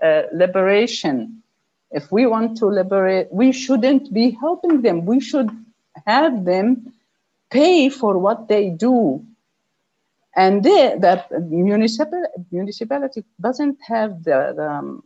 uh, 0.00 0.22
liberation. 0.32 1.42
If 1.90 2.12
we 2.12 2.26
want 2.26 2.56
to 2.58 2.66
liberate, 2.66 3.32
we 3.32 3.50
shouldn't 3.50 4.14
be 4.14 4.30
helping 4.30 4.82
them. 4.82 5.06
We 5.06 5.18
should 5.18 5.50
have 6.06 6.44
them 6.44 6.92
pay 7.50 7.88
for 7.88 8.16
what 8.16 8.46
they 8.46 8.70
do 8.70 9.26
and 10.36 10.64
the 10.64 11.24
municipal, 11.48 12.24
municipality 12.50 13.24
doesn't 13.40 13.78
have 13.86 14.24
the, 14.24 14.52
the 14.56 14.68
um, 14.68 15.04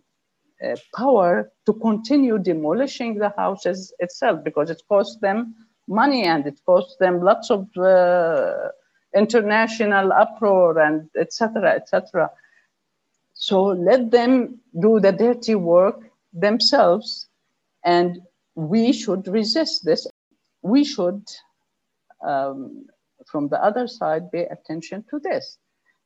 uh, 0.64 0.76
power 0.94 1.50
to 1.66 1.72
continue 1.74 2.38
demolishing 2.38 3.18
the 3.18 3.32
houses 3.36 3.92
itself 3.98 4.42
because 4.44 4.70
it 4.70 4.82
costs 4.88 5.18
them 5.20 5.54
money 5.86 6.24
and 6.24 6.46
it 6.46 6.60
costs 6.66 6.96
them 6.98 7.22
lots 7.22 7.50
of 7.50 7.66
uh, 7.76 8.68
international 9.14 10.12
uproar 10.12 10.78
and 10.78 11.08
etc 11.16 11.70
etc 11.70 12.30
so 13.32 13.66
let 13.66 14.10
them 14.10 14.58
do 14.80 15.00
the 15.00 15.12
dirty 15.12 15.54
work 15.54 16.00
themselves 16.32 17.28
and 17.84 18.20
we 18.54 18.92
should 18.92 19.26
resist 19.28 19.84
this 19.84 20.06
we 20.62 20.84
should 20.84 21.22
um, 22.20 22.86
from 23.26 23.48
the 23.48 23.62
other 23.62 23.86
side 23.86 24.30
pay 24.32 24.46
attention 24.46 25.04
to 25.10 25.18
this. 25.20 25.58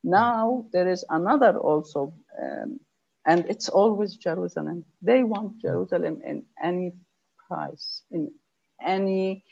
Now 0.04 0.66
there 0.72 0.88
is 0.88 1.04
another 1.08 1.56
also, 1.58 2.12
um, 2.40 2.80
and 3.26 3.44
it's 3.48 3.68
always 3.68 4.16
Jerusalem. 4.16 4.84
They 5.00 5.22
want 5.22 5.60
Jerusalem 5.60 6.20
in 6.24 6.44
any 6.62 6.92
price, 7.48 8.02
in 8.10 8.32
any 8.84 9.44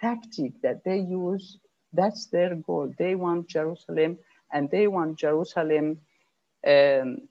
tactic 0.00 0.60
that 0.62 0.84
they 0.84 0.98
use. 0.98 1.58
That's 1.92 2.26
their 2.26 2.54
goal. 2.54 2.92
They 2.98 3.14
want 3.14 3.48
Jerusalem, 3.48 4.18
and 4.52 4.70
they 4.70 4.86
want 4.86 5.18
Jerusalem 5.18 6.00
um, 6.66 7.28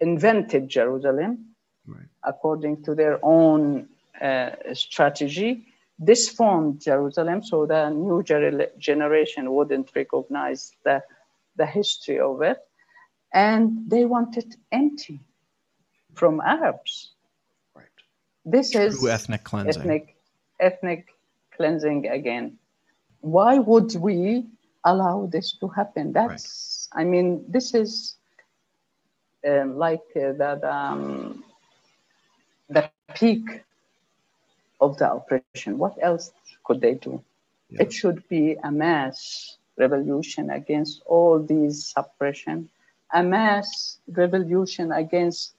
invented 0.00 0.68
Jerusalem 0.68 1.54
right. 1.86 2.06
according 2.24 2.82
to 2.84 2.94
their 2.94 3.18
own 3.22 3.88
uh, 4.20 4.50
strategy 4.72 5.66
this 5.98 6.28
formed 6.28 6.80
Jerusalem, 6.80 7.42
so 7.42 7.66
the 7.66 7.90
new 7.90 8.22
generation 8.22 9.52
wouldn't 9.52 9.90
recognize 9.94 10.72
the, 10.84 11.02
the 11.56 11.66
history 11.66 12.20
of 12.20 12.40
it. 12.42 12.58
And 13.32 13.90
they 13.90 14.04
want 14.04 14.36
it 14.36 14.56
empty 14.72 15.20
from 16.14 16.40
Arabs. 16.40 17.10
Right. 17.74 17.86
This 18.44 18.70
True 18.70 18.82
is 18.82 19.04
ethnic 19.04 19.44
cleansing. 19.44 19.80
ethnic, 19.80 20.16
ethnic 20.60 21.08
cleansing 21.56 22.08
again. 22.08 22.58
Why 23.20 23.58
would 23.58 23.94
we 23.96 24.46
allow 24.84 25.26
this 25.26 25.52
to 25.60 25.68
happen? 25.68 26.12
That's, 26.12 26.88
I 26.92 27.04
mean, 27.04 27.44
this 27.48 27.74
is 27.74 28.14
um, 29.46 29.76
like 29.76 30.04
uh, 30.16 30.32
the, 30.32 30.58
the, 30.60 30.74
um, 30.74 31.44
the 32.68 32.90
peak 33.14 33.64
of 34.80 34.96
the 34.98 35.12
oppression. 35.12 35.78
What 35.78 35.96
else 36.00 36.32
could 36.64 36.80
they 36.80 36.94
do? 36.94 37.22
Yeah. 37.70 37.82
It 37.82 37.92
should 37.92 38.26
be 38.28 38.56
a 38.62 38.70
mass 38.70 39.56
revolution 39.76 40.50
against 40.50 41.02
all 41.06 41.38
these 41.38 41.86
suppression, 41.86 42.68
a 43.14 43.22
mass 43.22 43.98
revolution 44.08 44.92
against 44.92 45.54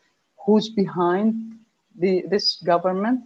who's 0.45 0.69
behind 0.69 1.55
the, 1.97 2.23
this 2.29 2.57
government, 2.63 3.21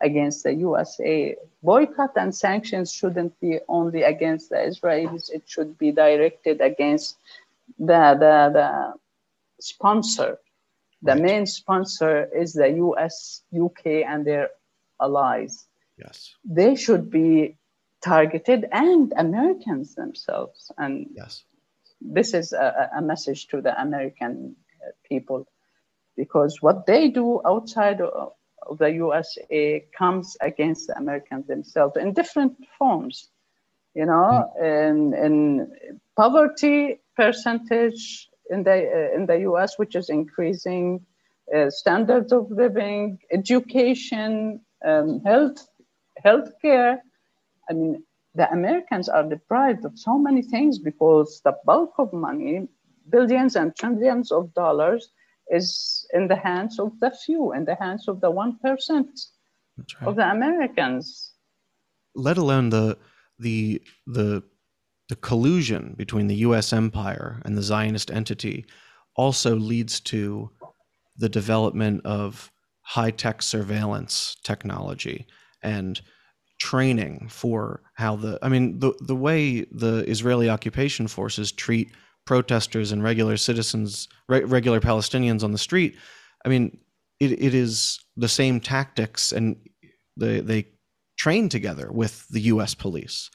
against 0.00 0.42
the 0.44 0.54
USA. 0.54 1.36
Boycott 1.62 2.12
and 2.16 2.34
sanctions 2.34 2.92
shouldn't 2.92 3.38
be 3.40 3.58
only 3.68 4.02
against 4.02 4.50
the 4.50 4.56
Israelis, 4.56 5.30
it 5.32 5.42
should 5.46 5.78
be 5.78 5.90
directed 5.92 6.60
against 6.60 7.16
the, 7.78 8.14
the, 8.18 8.50
the 8.58 8.94
sponsor. 9.60 10.38
The 11.02 11.12
Right. 11.12 11.22
main 11.22 11.46
sponsor 11.46 12.28
is 12.34 12.54
the 12.54 12.70
US, 12.84 13.42
UK, 13.52 14.04
and 14.06 14.24
their 14.24 14.50
allies. 15.00 15.66
Yes. 15.98 16.34
They 16.44 16.74
should 16.76 17.10
be 17.10 17.56
targeted 18.02 18.66
and 18.72 19.12
Americans 19.16 19.94
themselves. 19.94 20.72
And 20.78 21.08
Yes. 21.14 21.44
This 22.04 22.34
is 22.34 22.52
a, 22.52 22.90
a 22.96 23.02
message 23.02 23.48
to 23.48 23.60
the 23.60 23.80
American 23.80 24.56
uh, 24.86 24.90
people 25.08 25.46
because 26.16 26.58
what 26.60 26.86
they 26.86 27.08
do 27.08 27.40
outside 27.44 28.00
of 28.00 28.32
of 28.66 28.78
the 28.78 28.90
USA 28.90 29.84
comes 29.96 30.36
against 30.40 30.86
the 30.86 30.96
Americans 30.96 31.46
themselves 31.46 31.96
in 31.96 32.12
different 32.12 32.56
forms. 32.78 33.28
You 33.94 34.06
know, 34.06 34.50
in, 34.60 35.14
in 35.14 35.70
poverty 36.16 37.00
percentage 37.16 38.28
in 38.50 38.64
the 38.64 38.72
uh, 38.72 39.16
in 39.16 39.26
the 39.26 39.38
US, 39.50 39.78
which 39.78 39.94
is 39.94 40.10
increasing, 40.10 41.06
uh, 41.54 41.70
standards 41.70 42.32
of 42.32 42.50
living, 42.50 43.18
education, 43.30 44.60
um, 44.84 45.20
health, 45.24 45.68
healthcare. 46.24 46.98
I 47.70 47.72
mean, 47.72 48.02
the 48.34 48.50
Americans 48.52 49.08
are 49.08 49.22
deprived 49.22 49.84
of 49.84 49.98
so 49.98 50.18
many 50.18 50.42
things 50.42 50.78
because 50.78 51.40
the 51.44 51.56
bulk 51.64 51.94
of 51.98 52.12
money, 52.12 52.66
billions 53.10 53.56
and 53.56 53.74
trillions 53.76 54.32
of 54.32 54.52
dollars, 54.54 55.10
is 55.48 56.06
in 56.14 56.26
the 56.26 56.36
hands 56.36 56.78
of 56.78 56.98
the 57.00 57.10
few, 57.10 57.52
in 57.52 57.64
the 57.64 57.76
hands 57.76 58.08
of 58.08 58.20
the 58.20 58.30
one 58.30 58.58
percent 58.58 59.20
That's 59.76 59.94
of 60.02 60.16
the 60.16 60.28
Americans. 60.30 61.32
Let 62.14 62.38
alone 62.38 62.70
the 62.70 62.98
the 63.38 63.82
the 64.06 64.42
the 65.08 65.16
collusion 65.16 65.94
between 65.96 66.28
the 66.28 66.36
U.S. 66.46 66.72
empire 66.72 67.42
and 67.44 67.56
the 67.56 67.62
Zionist 67.62 68.10
entity 68.10 68.64
also 69.16 69.54
leads 69.54 70.00
to 70.00 70.50
the 71.16 71.28
development 71.28 72.00
of 72.04 72.50
high 72.80 73.10
tech 73.10 73.42
surveillance 73.42 74.36
technology 74.42 75.26
and 75.62 76.00
training 76.58 77.28
for 77.28 77.82
how 77.94 78.16
the 78.16 78.38
I 78.42 78.48
mean 78.48 78.78
the 78.78 78.92
the 79.00 79.16
way 79.16 79.62
the 79.72 80.04
Israeli 80.08 80.48
occupation 80.48 81.08
forces 81.08 81.52
treat 81.52 81.90
protesters 82.26 82.92
and 82.92 83.02
regular 83.02 83.36
citizens 83.36 84.08
re- 84.28 84.44
regular 84.44 84.80
Palestinians 84.80 85.42
on 85.42 85.52
the 85.52 85.58
street 85.58 85.96
I 86.44 86.48
mean 86.48 86.78
it, 87.20 87.32
it 87.32 87.54
is 87.54 87.98
the 88.16 88.28
same 88.28 88.60
tactics 88.60 89.32
and 89.32 89.56
they 90.16 90.40
they 90.40 90.66
train 91.16 91.48
together 91.48 91.90
with 91.92 92.26
the 92.28 92.40
US 92.42 92.74
police 92.74 93.30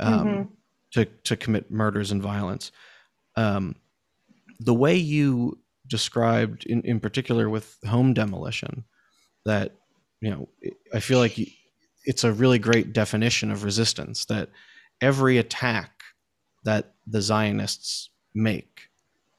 um, 0.00 0.26
Mhm. 0.26 0.48
to 0.92 1.04
to 1.24 1.36
commit 1.36 1.70
murders 1.70 2.10
and 2.12 2.22
violence 2.22 2.72
um, 3.36 3.76
the 4.60 4.74
way 4.74 4.96
you 4.96 5.58
described 5.86 6.64
in, 6.66 6.80
in 6.82 6.98
particular 7.00 7.48
with 7.50 7.76
home 7.86 8.14
demolition 8.14 8.84
that 9.44 9.72
you 10.20 10.30
know 10.30 10.48
i 10.94 11.00
feel 11.00 11.18
like 11.18 11.38
it's 12.04 12.24
a 12.24 12.32
really 12.32 12.58
great 12.58 12.92
definition 12.92 13.50
of 13.50 13.64
resistance 13.64 14.24
that 14.26 14.50
every 15.00 15.38
attack 15.38 15.90
that 16.64 16.94
the 17.06 17.20
zionists 17.22 18.10
make 18.34 18.88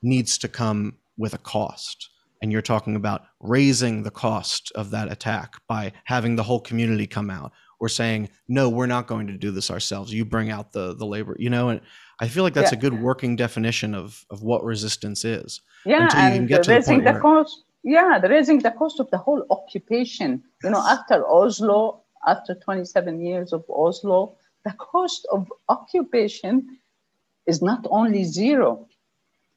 needs 0.01 0.37
to 0.37 0.47
come 0.47 0.95
with 1.17 1.33
a 1.33 1.37
cost 1.39 2.09
and 2.41 2.51
you're 2.51 2.61
talking 2.61 2.95
about 2.95 3.23
raising 3.39 4.03
the 4.03 4.11
cost 4.11 4.71
of 4.75 4.91
that 4.91 5.11
attack 5.11 5.55
by 5.67 5.91
having 6.03 6.35
the 6.35 6.43
whole 6.43 6.59
community 6.59 7.07
come 7.07 7.29
out 7.29 7.51
or 7.79 7.89
saying 7.89 8.29
no 8.47 8.69
we're 8.69 8.85
not 8.85 9.07
going 9.07 9.27
to 9.27 9.37
do 9.37 9.51
this 9.51 9.71
ourselves 9.71 10.13
you 10.13 10.23
bring 10.25 10.49
out 10.51 10.71
the 10.73 10.95
the 10.95 11.05
labor 11.05 11.35
you 11.39 11.49
know 11.49 11.69
and 11.69 11.81
i 12.19 12.27
feel 12.27 12.43
like 12.43 12.53
that's 12.53 12.71
Yeah. 12.71 12.77
a 12.77 12.81
good 12.81 13.01
working 13.01 13.35
definition 13.35 13.95
of 13.95 14.25
of 14.29 14.43
what 14.43 14.63
resistance 14.63 15.23
is 15.25 15.61
Yeah, 15.85 16.03
Until 16.03 16.19
you 16.19 16.29
can 16.29 16.37
and 16.41 16.49
the 16.49 16.63
raising 16.73 17.03
the, 17.03 17.11
where- 17.13 17.21
cost. 17.21 17.63
Yeah, 17.87 18.17
the 18.19 18.29
raising 18.29 18.59
the 18.59 18.71
cost 18.71 18.99
of 18.99 19.07
the 19.11 19.19
whole 19.19 19.45
occupation. 19.51 20.41
You 20.63 20.71
know, 20.71 20.83
after 20.95 21.23
Oslo, 21.37 22.01
after 22.27 22.55
27 22.55 23.21
years 23.21 23.53
of 23.53 23.65
Oslo, 23.69 24.37
the 24.65 24.73
cost 24.73 25.27
of 25.31 25.51
occupation 25.69 26.79
is 27.47 27.61
not 27.61 27.85
only 27.89 28.23
zero; 28.25 28.87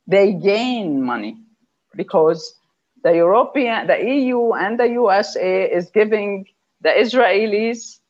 they 0.06 0.34
gain 0.34 1.02
money 1.02 1.38
because 1.96 2.54
the 3.04 3.14
European, 3.14 3.86
the 3.88 3.98
EU, 3.98 4.54
and 4.54 4.80
the 4.80 4.88
USA 4.90 5.64
is 5.70 5.90
giving 5.90 6.46
the 6.82 6.90
Israelis 6.90 8.00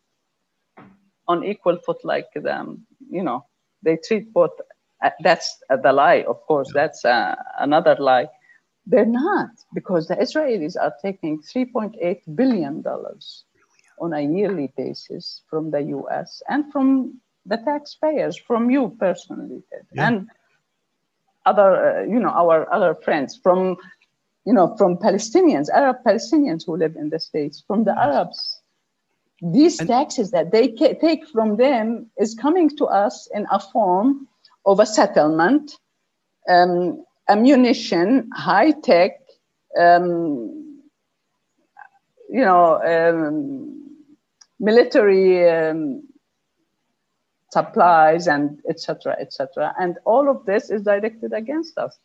on 1.29 1.45
equal 1.45 1.79
foot 1.87 2.05
like 2.05 2.29
them. 2.35 2.87
You 3.11 3.23
know, 3.25 3.47
they 3.83 3.99
treat 4.07 4.33
both. 4.33 4.53
uh, 5.05 5.11
That's 5.23 5.59
uh, 5.71 5.77
the 5.79 5.93
lie, 5.93 6.25
of 6.29 6.41
course. 6.47 6.73
Yeah. 6.75 6.75
That's 6.75 7.05
uh, 7.05 7.37
another 7.61 7.97
lie. 8.01 8.29
They're 8.87 9.07
not 9.07 9.51
because 9.75 10.09
the 10.09 10.17
Israelis 10.17 10.77
are 10.81 10.95
taking 11.03 11.43
3.8 11.43 12.37
billion 12.37 12.83
dollars 12.83 13.45
on 14.01 14.13
a 14.13 14.21
yearly 14.21 14.73
basis 14.77 15.43
from 15.51 15.71
the 15.71 15.81
U.S. 15.99 16.43
and 16.49 16.71
from 16.73 17.21
the 17.47 17.57
taxpayers, 17.59 18.37
from 18.37 18.71
you 18.71 18.97
personally, 18.99 19.63
Yeah. 19.93 20.07
and 20.09 20.29
other, 21.47 21.71
uh, 22.01 22.03
you 22.03 22.19
know, 22.19 22.29
our 22.31 22.71
other 22.73 22.95
friends 22.95 23.39
from, 23.43 23.77
you 24.45 24.53
know, 24.53 24.77
from 24.77 24.97
Palestinians, 24.99 25.69
Arab 25.71 25.97
Palestinians 26.05 26.67
who 26.67 26.77
live 26.77 26.95
in 26.97 27.09
the 27.11 27.19
states, 27.19 27.63
from 27.67 27.85
the 27.85 27.99
Arabs. 27.99 28.61
These 29.41 29.81
And- 29.81 29.89
taxes 29.89 30.31
that 30.33 30.51
they 30.51 30.69
take 30.73 31.27
from 31.29 31.57
them 31.57 32.11
is 32.19 32.35
coming 32.35 32.69
to 32.77 32.85
us 32.87 33.29
in 33.35 33.47
a 33.51 33.61
form 33.61 34.29
of 34.67 34.81
a 34.81 34.87
settlement, 34.87 35.79
um, 36.49 37.05
ammunition, 37.29 38.29
high 38.35 38.73
tech, 38.73 39.13
um, 39.79 40.83
you 42.29 42.45
know, 42.45 42.83
um, 42.83 43.78
military 44.61 45.49
um, 45.49 46.03
supplies 47.53 48.27
and 48.27 48.61
etc. 48.69 49.17
etc. 49.21 49.75
And 49.81 49.99
all 50.05 50.29
of 50.29 50.45
this 50.47 50.71
is 50.71 50.83
directed 50.83 51.33
against 51.33 51.79
us. 51.79 51.99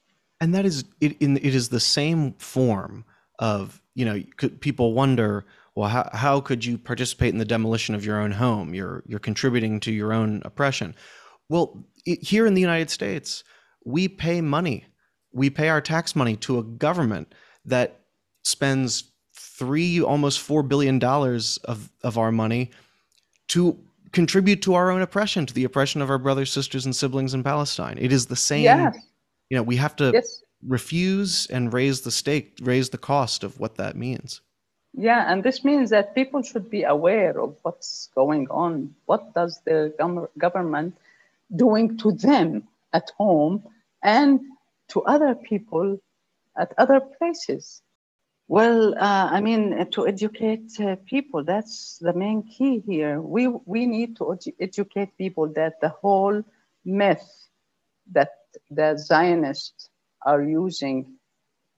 and 0.44 0.54
that 0.54 0.66
is 0.66 0.84
it 1.00 1.16
in 1.22 1.38
it 1.38 1.56
is 1.56 1.70
the 1.70 1.80
same 1.80 2.34
form 2.34 3.06
of 3.40 3.82
you 3.96 4.04
know 4.04 4.22
people 4.60 4.94
wonder 4.94 5.46
well 5.74 5.90
how, 5.90 6.10
how 6.12 6.42
could 6.42 6.66
you 6.66 6.78
participate 6.78 7.30
in 7.30 7.38
the 7.38 7.46
demolition 7.46 7.96
of 7.96 8.06
your 8.06 8.20
own 8.20 8.32
home 8.32 8.74
you're 8.74 9.04
you're 9.08 9.20
contributing 9.20 9.80
to 9.80 9.92
your 9.92 10.12
own 10.12 10.42
oppression 10.44 10.94
well 11.48 11.82
it, 12.06 12.22
here 12.22 12.46
in 12.46 12.56
the 12.56 12.62
united 12.62 12.90
states 12.90 13.44
we 13.86 14.08
pay 14.08 14.42
money 14.42 14.86
we 15.32 15.50
pay 15.50 15.70
our 15.70 15.82
tax 15.82 16.14
money 16.14 16.36
to 16.36 16.60
a 16.60 16.64
government 16.64 17.34
that 17.64 18.02
spends 18.44 19.13
three 19.54 20.02
almost 20.02 20.40
four 20.40 20.64
billion 20.64 21.00
dollars 21.00 21.58
of 21.66 21.90
of 22.04 22.18
our 22.18 22.32
money 22.32 22.72
to 23.48 23.78
contribute 24.12 24.62
to 24.62 24.74
our 24.74 24.92
own 24.92 25.02
oppression 25.02 25.46
to 25.46 25.54
the 25.54 25.64
oppression 25.64 26.02
of 26.02 26.10
our 26.10 26.20
brothers 26.20 26.52
sisters 26.52 26.86
and 26.86 26.96
siblings 26.96 27.34
in 27.34 27.44
palestine 27.44 27.98
it 28.00 28.12
is 28.12 28.28
the 28.28 28.36
same 28.36 28.64
Yes, 28.64 28.98
you 29.50 29.58
know 29.58 29.64
we 29.64 29.76
have 29.76 29.96
to 29.96 30.12
yes, 30.14 30.44
refuse 30.68 31.48
and 31.48 31.74
raise 31.74 32.02
the 32.02 32.12
stake 32.12 32.58
raise 32.62 32.90
the 32.90 32.98
cost 32.98 33.44
of 33.44 33.60
what 33.60 33.76
that 33.76 33.96
means 33.96 34.42
yeah, 34.94 35.32
and 35.32 35.44
this 35.44 35.64
means 35.64 35.90
that 35.90 36.14
people 36.14 36.44
should 36.44 36.70
be 36.70 36.84
aware 36.84 37.40
of 37.40 37.58
what's 37.64 38.10
going 38.14 38.48
on. 38.50 38.94
What 39.06 39.34
does 39.34 39.60
the 39.66 39.94
gov- 40.00 40.30
government 40.38 40.96
doing 41.56 41.98
to 41.98 42.12
them 42.12 42.68
at 42.94 43.10
home 43.18 43.64
and 44.04 44.40
to 44.90 45.02
other 45.04 45.34
people 45.34 46.00
at 46.56 46.74
other 46.78 47.00
places? 47.00 47.82
Well, 48.54 48.94
uh, 48.94 49.30
I 49.32 49.42
mean, 49.42 49.74
uh, 49.74 49.86
to 49.94 50.08
educate 50.08 50.80
uh, 50.80 50.98
people, 51.08 51.44
that's 51.44 51.98
the 51.98 52.14
main 52.14 52.44
key 52.44 52.84
here. 52.86 53.20
We, 53.20 53.48
we 53.48 53.88
need 53.88 54.16
to 54.18 54.26
edu- 54.26 54.54
educate 54.60 55.18
people 55.18 55.52
that 55.56 55.82
the 55.82 55.90
whole 55.90 56.44
myth 56.86 57.48
that 58.12 58.30
the 58.70 58.96
Zionists 58.96 59.90
are 60.24 60.44
using 60.44 61.16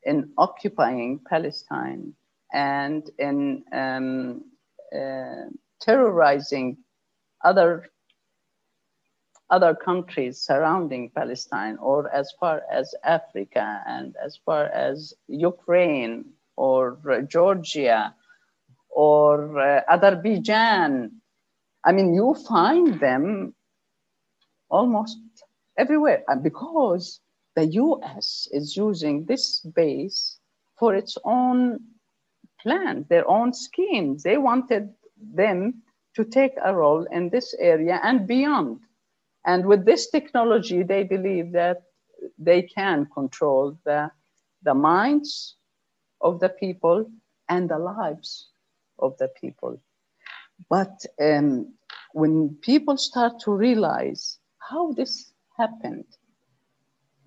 in 0.03 0.33
occupying 0.37 1.21
Palestine 1.29 2.13
and 2.51 3.09
in 3.19 3.63
um, 3.71 4.43
uh, 4.93 5.45
terrorizing 5.79 6.75
other 7.41 7.87
other 9.49 9.75
countries 9.75 10.41
surrounding 10.41 11.09
Palestine, 11.15 11.77
or 11.77 12.13
as 12.13 12.33
far 12.37 12.63
as 12.69 12.93
Africa 13.05 13.81
and 13.87 14.13
as 14.21 14.37
far 14.45 14.65
as 14.65 15.13
Ukraine 15.29 16.25
or 16.57 16.97
uh, 17.09 17.21
Georgia 17.21 18.13
or 18.89 19.59
uh, 19.59 19.81
Azerbaijan. 19.89 21.11
I 21.83 21.91
mean, 21.91 22.13
you 22.13 22.35
find 22.47 22.99
them 22.99 23.53
almost 24.69 25.17
everywhere. 25.77 26.23
And 26.27 26.43
because 26.43 27.19
the 27.55 27.65
US 27.67 28.47
is 28.51 28.75
using 28.75 29.25
this 29.25 29.59
base 29.75 30.39
for 30.77 30.95
its 30.95 31.17
own 31.23 31.79
plans, 32.61 33.07
their 33.07 33.27
own 33.29 33.53
schemes, 33.53 34.23
they 34.23 34.37
wanted 34.37 34.89
them 35.33 35.81
to 36.15 36.25
take 36.25 36.53
a 36.63 36.73
role 36.73 37.03
in 37.11 37.29
this 37.29 37.53
area 37.59 37.99
and 38.03 38.27
beyond. 38.27 38.79
And 39.45 39.65
with 39.65 39.85
this 39.85 40.09
technology, 40.09 40.83
they 40.83 41.03
believe 41.03 41.51
that 41.51 41.83
they 42.37 42.63
can 42.63 43.07
control 43.13 43.77
the, 43.85 44.09
the 44.63 44.73
minds 44.73 45.55
of 46.21 46.39
the 46.39 46.49
people 46.49 47.05
and 47.49 47.69
the 47.69 47.79
lives 47.79 48.49
of 48.99 49.17
the 49.17 49.29
people. 49.39 49.79
But 50.69 51.05
um, 51.21 51.73
when 52.13 52.55
people 52.61 52.97
start 52.97 53.39
to 53.41 53.51
realize 53.51 54.39
how 54.59 54.93
this 54.93 55.33
happened, 55.57 56.05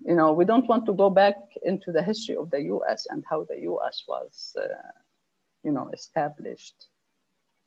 you 0.05 0.15
know, 0.15 0.33
we 0.33 0.45
don't 0.45 0.67
want 0.67 0.85
to 0.85 0.93
go 0.93 1.09
back 1.09 1.35
into 1.63 1.91
the 1.91 2.01
history 2.01 2.35
of 2.35 2.49
the 2.49 2.61
US 2.63 3.05
and 3.09 3.23
how 3.29 3.43
the 3.43 3.59
US 3.61 4.03
was, 4.07 4.55
uh, 4.59 4.67
you 5.63 5.71
know, 5.71 5.89
established 5.93 6.87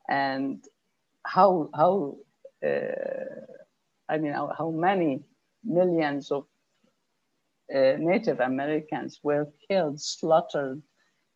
and 0.09 0.65
how, 1.25 1.71
how 1.75 2.17
uh, 2.67 3.47
I 4.09 4.19
mean, 4.19 4.33
how, 4.33 4.53
how 4.57 4.71
many 4.71 5.23
millions 5.65 6.31
of 6.31 6.47
uh, 7.75 7.97
Native 7.99 8.41
Americans 8.41 9.21
were 9.23 9.49
killed, 9.69 10.01
slaughtered, 10.01 10.83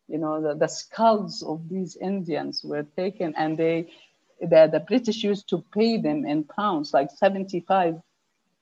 you 0.07 0.17
know, 0.17 0.41
the, 0.41 0.55
the 0.55 0.67
skulls 0.67 1.43
of 1.43 1.67
these 1.69 1.97
Indians 1.97 2.63
were 2.63 2.83
taken 2.95 3.33
and 3.37 3.57
they, 3.57 3.89
the, 4.39 4.69
the 4.71 4.83
British 4.87 5.23
used 5.23 5.49
to 5.49 5.63
pay 5.73 5.97
them 5.97 6.25
in 6.25 6.43
pounds, 6.43 6.93
like 6.93 7.09
75 7.11 7.95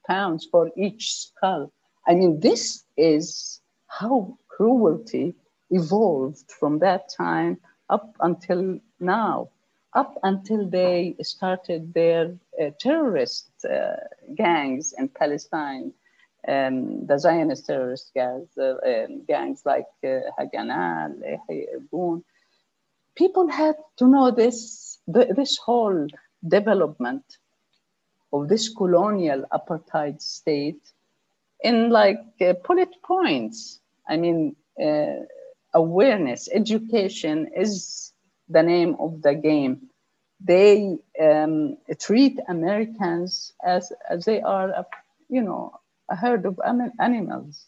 pounds 0.08 0.48
for 0.50 0.72
each 0.78 1.14
skull. 1.14 1.72
I 2.08 2.16
mean, 2.16 2.40
this 2.40 2.84
is 2.98 3.62
how 3.88 4.38
cruelty 4.48 5.36
evolved 5.70 6.52
from 6.52 6.80
that 6.80 7.10
time 7.10 7.58
up 7.90 8.16
until 8.20 8.80
now, 9.00 9.50
up 9.94 10.18
until 10.24 10.70
they 10.70 11.16
started 11.22 11.94
their 11.94 12.36
uh, 12.62 12.70
terrorist 12.80 13.50
uh, 13.66 13.96
gangs 14.36 14.94
in 14.98 15.08
Palestine 15.10 15.94
um, 16.48 17.06
the 17.06 17.18
Zionist 17.18 17.66
terrorist 17.66 18.12
gangs, 18.14 18.50
uh, 18.58 18.76
um, 18.86 19.24
gangs 19.28 19.62
like 19.66 19.88
uh, 20.04 20.20
Haganah, 20.40 21.14
Irgun. 21.50 22.24
People 23.16 23.48
had 23.48 23.76
to 23.98 24.08
know 24.08 24.32
this, 24.32 25.00
this 25.08 25.58
whole 25.58 26.08
development 26.48 27.24
of 28.34 28.50
this 28.50 28.70
colonial 28.70 29.46
apartheid 29.52 30.22
state 30.22 30.82
in 31.64 31.90
like 31.90 32.20
uh, 32.42 32.54
bullet 32.68 32.90
points. 33.04 33.80
I 34.08 34.18
mean, 34.18 34.56
uh, 34.82 35.26
awareness, 35.74 36.50
education 36.52 37.50
is 37.56 38.12
the 38.50 38.64
name 38.64 38.96
of 39.00 39.22
the 39.22 39.34
game. 39.34 39.90
They 40.42 40.98
um, 41.20 41.78
treat 42.00 42.40
Americans 42.48 43.54
as, 43.66 43.92
as 44.10 44.26
they 44.26 44.42
are, 44.42 44.86
you 45.30 45.42
know, 45.42 45.80
a 46.10 46.16
herd 46.16 46.46
of 46.46 46.60
animals. 47.00 47.68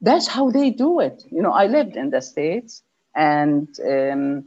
That's 0.00 0.26
how 0.26 0.50
they 0.50 0.70
do 0.70 1.00
it. 1.00 1.22
You 1.30 1.42
know, 1.42 1.52
I 1.52 1.66
lived 1.66 1.96
in 1.96 2.10
the 2.10 2.20
States 2.20 2.82
and 3.14 3.68
um, 3.80 4.44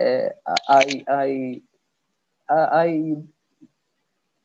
uh, 0.00 0.28
I, 0.68 1.04
I, 1.08 1.62
I 2.50 3.14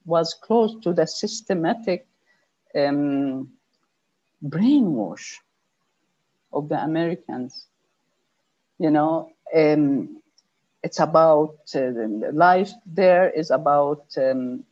was 0.05 0.33
close 0.33 0.75
to 0.83 0.93
the 0.93 1.05
systematic 1.07 2.07
um, 2.75 3.49
brainwash 4.43 5.37
of 6.53 6.69
the 6.69 6.81
Americans. 6.83 7.67
You 8.79 8.91
know, 8.91 9.31
um, 9.55 10.21
it's 10.83 10.99
about 10.99 11.55
uh, 11.75 11.91
life 12.33 12.71
there 12.85 13.29
is 13.29 13.51
about 13.51 14.05
um, 14.17 14.63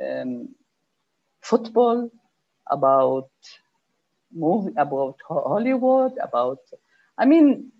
um 0.00 0.48
football, 1.48 2.10
about 2.70 3.30
movie, 4.32 4.74
about 4.76 5.16
Hollywood, 5.26 6.12
about, 6.22 6.60
I 7.16 7.24
mean, 7.24 7.72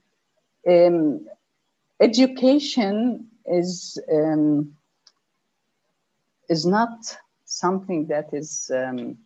um, 0.67 1.27
education 2.01 3.29
is 3.47 3.99
um, 4.13 4.75
is 6.49 6.65
not 6.65 6.99
something 7.45 8.07
that 8.07 8.29
is 8.33 8.71
um, 8.75 9.19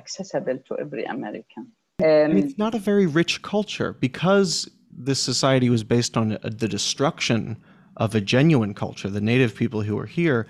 accessible 0.00 0.58
to 0.66 0.78
every 0.78 1.04
American. 1.04 1.64
Um, 2.00 2.36
it's 2.42 2.58
not 2.58 2.74
a 2.74 2.78
very 2.78 3.06
rich 3.06 3.42
culture 3.42 3.92
because 3.92 4.68
this 4.90 5.20
society 5.20 5.68
was 5.68 5.84
based 5.84 6.16
on 6.16 6.38
the 6.42 6.68
destruction 6.68 7.56
of 7.96 8.14
a 8.14 8.20
genuine 8.20 8.74
culture, 8.74 9.08
the 9.10 9.20
native 9.20 9.54
people 9.54 9.82
who 9.82 9.96
were 9.96 10.06
here 10.06 10.46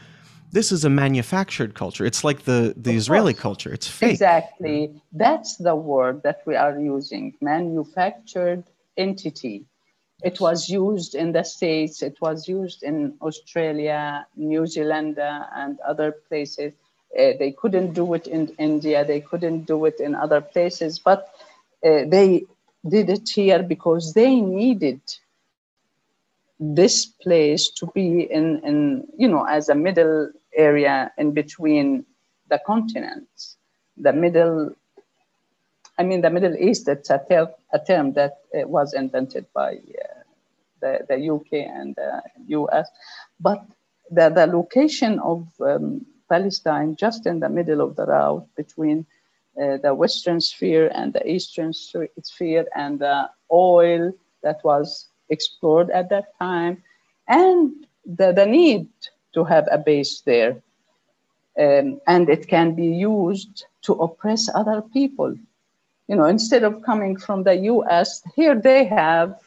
this 0.50 0.72
is 0.72 0.84
a 0.84 0.90
manufactured 0.90 1.74
culture. 1.74 2.04
It's 2.06 2.24
like 2.24 2.44
the, 2.44 2.74
the 2.76 2.92
Israeli 2.92 3.34
culture. 3.34 3.72
It's 3.72 3.88
fake. 3.88 4.12
Exactly. 4.12 5.00
That's 5.12 5.56
the 5.56 5.74
word 5.74 6.22
that 6.22 6.42
we 6.46 6.56
are 6.56 6.78
using 6.78 7.34
manufactured 7.40 8.64
entity. 8.96 9.64
It 10.24 10.40
was 10.40 10.68
used 10.68 11.14
in 11.14 11.32
the 11.32 11.44
States, 11.44 12.02
it 12.02 12.16
was 12.20 12.48
used 12.48 12.82
in 12.82 13.14
Australia, 13.22 14.26
New 14.36 14.66
Zealand, 14.66 15.18
uh, 15.18 15.44
and 15.54 15.78
other 15.80 16.10
places. 16.28 16.72
Uh, 17.16 17.32
they 17.38 17.54
couldn't 17.56 17.92
do 17.92 18.14
it 18.14 18.26
in 18.26 18.48
India, 18.58 19.04
they 19.04 19.20
couldn't 19.20 19.62
do 19.66 19.84
it 19.84 20.00
in 20.00 20.14
other 20.14 20.40
places, 20.40 20.98
but 20.98 21.32
uh, 21.84 22.02
they 22.06 22.44
did 22.88 23.08
it 23.10 23.28
here 23.28 23.62
because 23.62 24.12
they 24.14 24.40
needed 24.40 25.00
this 26.60 27.06
place 27.06 27.70
to 27.70 27.86
be 27.94 28.22
in, 28.22 28.60
in 28.64 29.06
you 29.16 29.28
know 29.28 29.44
as 29.44 29.68
a 29.68 29.74
middle 29.74 30.30
area 30.56 31.12
in 31.18 31.32
between 31.32 32.04
the 32.50 32.60
continents. 32.66 33.56
The 33.96 34.12
middle 34.12 34.74
i 35.98 36.02
mean 36.02 36.20
the 36.20 36.30
middle 36.30 36.56
east 36.56 36.88
it's 36.88 37.10
a, 37.10 37.20
ter- 37.28 37.54
a 37.72 37.78
term 37.78 38.12
that 38.12 38.38
uh, 38.54 38.66
was 38.66 38.94
invented 38.94 39.46
by 39.54 39.74
uh, 39.74 40.22
the, 40.80 41.00
the 41.08 41.30
uk 41.30 41.52
and 41.52 41.96
the 41.96 42.22
us 42.56 42.88
but 43.40 43.64
the, 44.10 44.28
the 44.30 44.46
location 44.46 45.18
of 45.18 45.46
um, 45.60 46.06
palestine 46.28 46.96
just 46.96 47.26
in 47.26 47.40
the 47.40 47.48
middle 47.48 47.80
of 47.80 47.96
the 47.96 48.06
route 48.06 48.46
between 48.56 49.04
uh, 49.60 49.76
the 49.78 49.92
western 49.94 50.40
sphere 50.40 50.90
and 50.94 51.12
the 51.12 51.28
eastern 51.28 51.72
sphere 51.72 52.66
and 52.76 53.00
the 53.00 53.28
oil 53.52 54.12
that 54.42 54.60
was 54.64 55.08
explored 55.30 55.90
at 55.90 56.08
that 56.10 56.38
time, 56.38 56.82
and 57.28 57.72
the, 58.04 58.32
the 58.32 58.46
need 58.46 58.88
to 59.34 59.44
have 59.44 59.68
a 59.70 59.78
base 59.78 60.20
there. 60.22 60.60
Um, 61.58 62.00
and 62.06 62.28
it 62.28 62.46
can 62.46 62.74
be 62.74 62.86
used 62.86 63.64
to 63.82 63.92
oppress 63.94 64.48
other 64.54 64.80
people. 64.80 65.36
You 66.06 66.16
know, 66.16 66.24
instead 66.24 66.62
of 66.62 66.82
coming 66.82 67.16
from 67.16 67.42
the 67.42 67.56
US, 67.72 68.22
here 68.36 68.54
they 68.54 68.84
have 68.84 69.38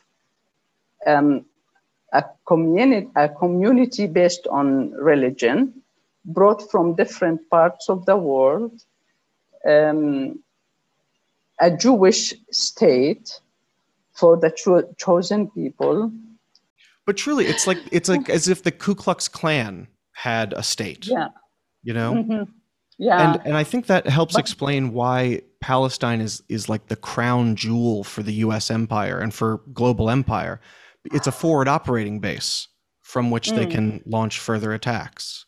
um, 1.07 1.45
a, 2.13 2.23
community, 2.45 3.09
a 3.15 3.29
community 3.29 4.07
based 4.07 4.45
on 4.47 4.91
religion, 4.91 5.81
brought 6.25 6.69
from 6.69 6.95
different 6.95 7.49
parts 7.49 7.89
of 7.89 8.05
the 8.05 8.17
world, 8.17 8.83
um, 9.65 10.39
a 11.59 11.71
Jewish 11.71 12.33
state, 12.51 13.39
for 14.13 14.37
the 14.37 14.51
cho- 14.51 14.93
chosen 14.97 15.49
people. 15.51 16.11
But 17.05 17.17
truly, 17.17 17.45
it's 17.45 17.67
like 17.67 17.79
it's 17.91 18.09
like 18.09 18.29
as 18.29 18.47
if 18.47 18.63
the 18.63 18.71
Ku 18.71 18.95
Klux 18.95 19.27
Klan 19.27 19.87
had 20.13 20.53
a 20.53 20.63
state. 20.63 21.07
Yeah. 21.07 21.29
You 21.83 21.93
know. 21.93 22.13
Mm-hmm. 22.13 22.51
Yeah. 22.97 23.33
And 23.33 23.41
and 23.45 23.57
I 23.57 23.63
think 23.63 23.87
that 23.87 24.07
helps 24.07 24.35
but, 24.35 24.41
explain 24.41 24.93
why 24.93 25.41
Palestine 25.59 26.21
is 26.21 26.43
is 26.49 26.69
like 26.69 26.87
the 26.87 26.95
crown 26.95 27.55
jewel 27.55 28.03
for 28.03 28.21
the 28.21 28.33
U.S. 28.45 28.69
empire 28.69 29.19
and 29.19 29.33
for 29.33 29.61
global 29.73 30.09
empire. 30.09 30.61
It's 31.05 31.25
a 31.25 31.31
forward 31.31 31.67
operating 31.67 32.19
base 32.19 32.67
from 33.01 33.31
which 33.31 33.49
mm. 33.49 33.55
they 33.55 33.65
can 33.65 34.03
launch 34.05 34.39
further 34.39 34.71
attacks. 34.71 35.45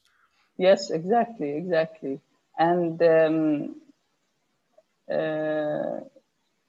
Yes, 0.58 0.90
exactly, 0.90 1.56
exactly. 1.56 2.20
And 2.58 3.02
um, 3.02 3.76
uh, 5.12 6.00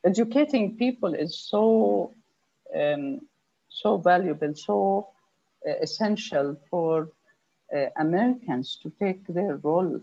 educating 0.04 0.76
people 0.76 1.14
is 1.14 1.38
so 1.38 2.12
um, 2.76 3.20
so 3.68 3.96
valuable, 3.98 4.54
so 4.54 5.08
uh, 5.68 5.74
essential 5.82 6.56
for 6.70 7.10
uh, 7.76 7.86
Americans 7.98 8.78
to 8.82 8.90
take 9.00 9.26
their 9.28 9.56
role. 9.56 10.00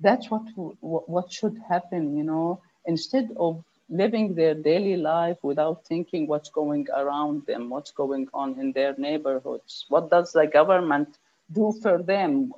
That's 0.00 0.30
what 0.30 0.42
what 0.80 1.32
should 1.32 1.58
happen, 1.68 2.16
you 2.16 2.24
know. 2.24 2.62
Instead 2.86 3.30
of 3.36 3.64
living 3.90 4.34
their 4.34 4.54
daily 4.54 4.96
life 4.96 5.38
without 5.42 5.84
thinking 5.86 6.26
what's 6.26 6.50
going 6.50 6.86
around 6.94 7.46
them, 7.46 7.70
what's 7.70 7.92
going 7.92 8.28
on 8.34 8.58
in 8.60 8.72
their 8.72 8.94
neighborhoods, 8.98 9.86
what 9.88 10.10
does 10.10 10.32
the 10.32 10.46
government 10.46 11.18
do 11.52 11.72
for 11.82 12.02
them? 12.02 12.52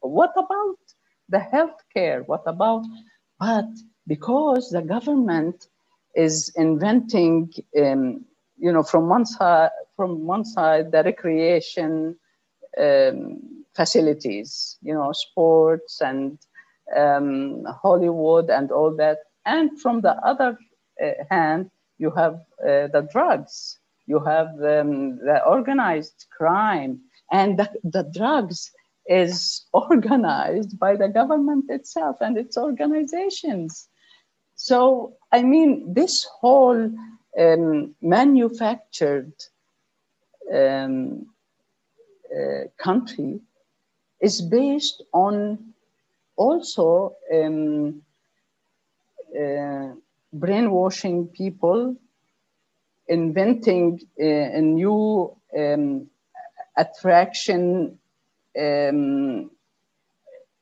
What 0.00 0.32
about 0.36 0.78
the 1.28 1.40
health 1.40 1.80
care? 1.94 2.22
What 2.22 2.42
about, 2.46 2.84
but 3.40 3.68
because 4.06 4.70
the 4.70 4.82
government 4.82 5.68
is 6.14 6.52
inventing, 6.56 7.52
um, 7.80 8.24
you 8.56 8.72
know, 8.72 8.82
from 8.82 9.08
one 9.08 9.26
side, 9.26 9.70
from 9.96 10.26
one 10.26 10.44
side, 10.44 10.92
the 10.92 11.02
recreation 11.02 12.16
um, 12.80 13.64
facilities, 13.74 14.78
you 14.82 14.94
know, 14.94 15.12
sports 15.12 16.00
and 16.00 16.38
um, 16.96 17.64
Hollywood 17.82 18.50
and 18.50 18.70
all 18.70 18.94
that. 18.96 19.18
And 19.46 19.80
from 19.80 20.00
the 20.00 20.14
other 20.26 20.58
uh, 21.02 21.10
hand, 21.30 21.70
you 21.98 22.10
have 22.10 22.34
uh, 22.62 22.88
the 22.88 23.08
drugs, 23.12 23.78
you 24.06 24.20
have 24.20 24.48
um, 24.62 25.18
the 25.18 25.42
organized 25.46 26.26
crime, 26.36 27.00
and 27.30 27.58
the, 27.58 27.70
the 27.84 28.10
drugs 28.14 28.70
is 29.06 29.66
organized 29.72 30.78
by 30.78 30.96
the 30.96 31.08
government 31.08 31.66
itself 31.68 32.16
and 32.20 32.36
its 32.36 32.56
organizations. 32.56 33.88
So, 34.56 35.16
I 35.32 35.42
mean, 35.42 35.92
this 35.92 36.24
whole 36.24 36.90
um, 37.38 37.94
manufactured 38.00 39.32
um, 40.52 41.26
uh, 42.34 42.68
country 42.78 43.40
is 44.20 44.40
based 44.40 45.02
on 45.12 45.74
also 46.36 47.16
um, 47.32 48.02
uh, 49.38 49.88
brainwashing 50.32 51.28
people, 51.28 51.96
inventing 53.08 54.00
uh, 54.20 54.24
a 54.24 54.60
new 54.60 55.36
um, 55.56 56.06
attraction 56.76 57.98
um, 58.58 59.50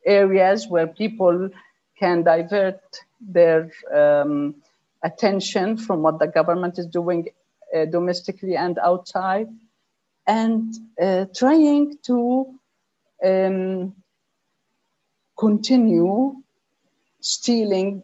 areas 0.05 0.67
where 0.67 0.87
people 0.87 1.51
can 1.99 2.23
divert 2.23 2.81
their 3.21 3.71
um, 3.95 4.55
attention 5.03 5.77
from 5.77 6.03
what 6.03 6.19
the 6.19 6.27
government 6.27 6.79
is 6.79 6.87
doing 6.87 7.29
uh, 7.75 7.85
domestically 7.87 8.57
and 8.57 8.79
outside, 8.79 9.49
and 10.27 10.75
uh, 11.01 11.27
trying 11.35 11.97
to 12.03 12.47
um, 13.25 13.95
continue 15.39 16.37
stealing 17.21 18.03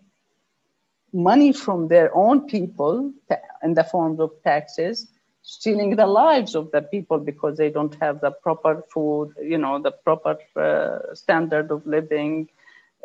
money 1.13 1.53
from 1.53 1.89
their 1.89 2.15
own 2.15 2.47
people 2.47 3.13
in 3.63 3.75
the 3.75 3.85
form 3.85 4.21
of 4.21 4.31
taxes 4.45 5.09
stealing 5.49 5.97
the 5.97 6.07
lives 6.07 6.55
of 6.55 6.71
the 6.73 6.83
people 6.83 7.19
because 7.19 7.57
they 7.57 7.71
don't 7.71 7.95
have 8.03 8.21
the 8.21 8.31
proper 8.31 8.85
food, 8.93 9.33
you 9.43 9.57
know, 9.57 9.79
the 9.81 9.91
proper 9.91 10.37
uh, 10.57 11.15
standard 11.15 11.71
of 11.71 11.87
living, 11.87 12.47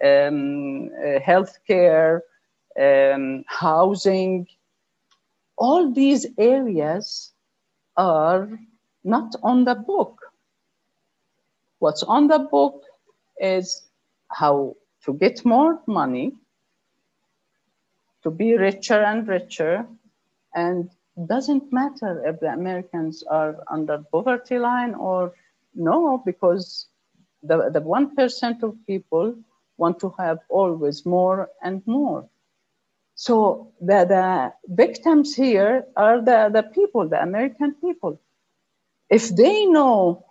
um, 0.03 0.89
uh, 1.05 1.19
health 1.19 1.57
care, 1.67 2.23
um, 2.79 3.43
housing. 3.47 4.47
All 5.57 5.91
these 5.91 6.25
areas 6.37 7.31
are 7.97 8.49
not 9.03 9.35
on 9.43 9.65
the 9.65 9.75
book. 9.75 10.19
What's 11.79 12.03
on 12.03 12.27
the 12.27 12.39
book 12.39 12.83
is 13.39 13.83
how 14.29 14.75
to 15.05 15.13
get 15.13 15.45
more 15.45 15.79
money, 15.85 16.33
to 18.23 18.31
be 18.31 18.55
richer 18.55 19.01
and 19.03 19.27
richer, 19.27 19.85
and 20.55 20.89
doesn't 21.27 21.71
matter 21.71 22.25
if 22.25 22.39
the 22.39 22.47
Americans 22.47 23.23
are 23.23 23.57
under 23.69 23.99
poverty 24.11 24.57
line 24.57 24.95
or 24.95 25.33
no, 25.75 26.21
because 26.25 26.87
the, 27.43 27.69
the 27.69 27.81
1% 27.81 28.63
of 28.63 28.75
people 28.87 29.35
want 29.83 29.99
to 29.99 30.09
have 30.17 30.39
always 30.49 30.97
more 31.05 31.39
and 31.67 31.77
more. 31.85 32.21
So 33.15 33.35
the, 33.89 33.99
the 34.13 34.25
victims 34.83 35.35
here 35.35 35.73
are 35.95 36.17
the, 36.29 36.39
the 36.57 36.63
people, 36.77 37.03
the 37.07 37.21
American 37.21 37.75
people. 37.85 38.19
If 39.09 39.23
they 39.35 39.65
know 39.65 40.25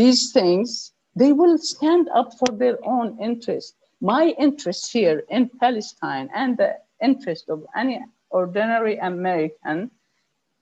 these 0.00 0.32
things, 0.32 0.92
they 1.20 1.32
will 1.32 1.58
stand 1.58 2.08
up 2.18 2.28
for 2.38 2.50
their 2.62 2.78
own 2.84 3.18
interest. 3.28 3.74
My 4.00 4.24
interest 4.46 4.92
here 4.92 5.18
in 5.36 5.42
Palestine 5.60 6.28
and 6.34 6.58
the 6.58 6.72
interest 7.08 7.44
of 7.48 7.64
any 7.74 7.96
ordinary 8.30 8.96
American 8.98 9.90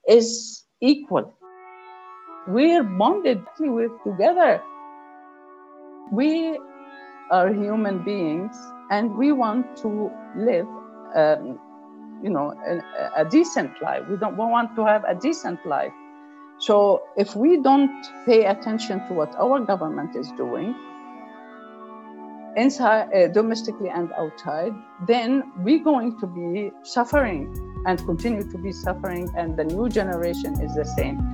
is 0.08 0.28
equal. 0.80 1.26
We're 2.46 2.84
bonded 2.84 3.42
with 3.58 3.92
together. 4.04 4.62
We 6.12 6.58
are 7.30 7.52
human 7.52 8.04
beings 8.04 8.56
and 8.90 9.16
we 9.16 9.32
want 9.32 9.76
to 9.78 10.10
live, 10.36 10.66
um, 11.14 11.58
you 12.22 12.30
know, 12.30 12.52
a, 12.66 13.22
a 13.22 13.24
decent 13.24 13.80
life. 13.82 14.02
We 14.08 14.16
don't 14.16 14.36
we 14.36 14.44
want 14.44 14.76
to 14.76 14.84
have 14.84 15.04
a 15.04 15.14
decent 15.14 15.64
life. 15.66 15.92
So 16.58 17.02
if 17.16 17.34
we 17.34 17.60
don't 17.60 18.06
pay 18.26 18.44
attention 18.44 19.06
to 19.08 19.14
what 19.14 19.34
our 19.36 19.60
government 19.60 20.16
is 20.16 20.30
doing, 20.32 20.74
inside 22.56 23.12
uh, 23.12 23.28
domestically 23.28 23.88
and 23.88 24.12
outside 24.12 24.72
then 25.06 25.42
we're 25.58 25.82
going 25.82 26.18
to 26.20 26.26
be 26.26 26.70
suffering 26.82 27.52
and 27.86 27.98
continue 28.06 28.48
to 28.50 28.58
be 28.58 28.72
suffering 28.72 29.28
and 29.36 29.56
the 29.56 29.64
new 29.64 29.88
generation 29.88 30.52
is 30.60 30.74
the 30.74 30.84
same 30.84 31.33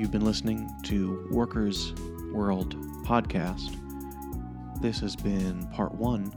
You've 0.00 0.10
been 0.10 0.24
listening 0.24 0.74
to 0.84 1.28
Workers 1.30 1.92
World 2.32 2.74
podcast. 3.04 3.76
This 4.80 4.98
has 5.00 5.14
been 5.14 5.66
part 5.74 5.94
one 5.94 6.32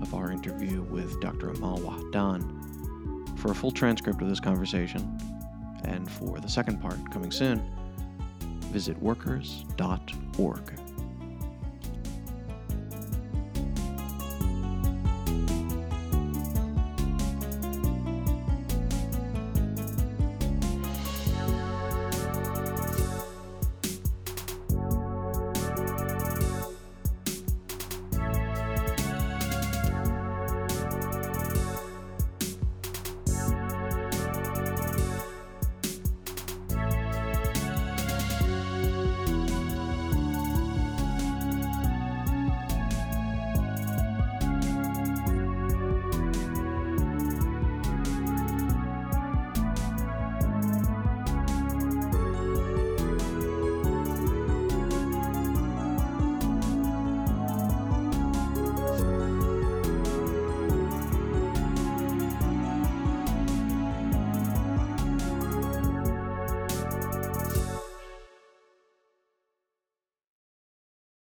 of 0.00 0.14
our 0.14 0.30
interview 0.30 0.82
with 0.82 1.20
Dr. 1.20 1.48
Amal 1.48 1.78
Wahdan. 1.78 3.36
For 3.40 3.50
a 3.50 3.54
full 3.54 3.72
transcript 3.72 4.22
of 4.22 4.28
this 4.28 4.38
conversation, 4.38 5.18
and 5.82 6.08
for 6.08 6.38
the 6.38 6.48
second 6.48 6.80
part 6.80 7.10
coming 7.10 7.32
soon, 7.32 7.68
visit 8.70 8.96
workers.org. 9.02 10.83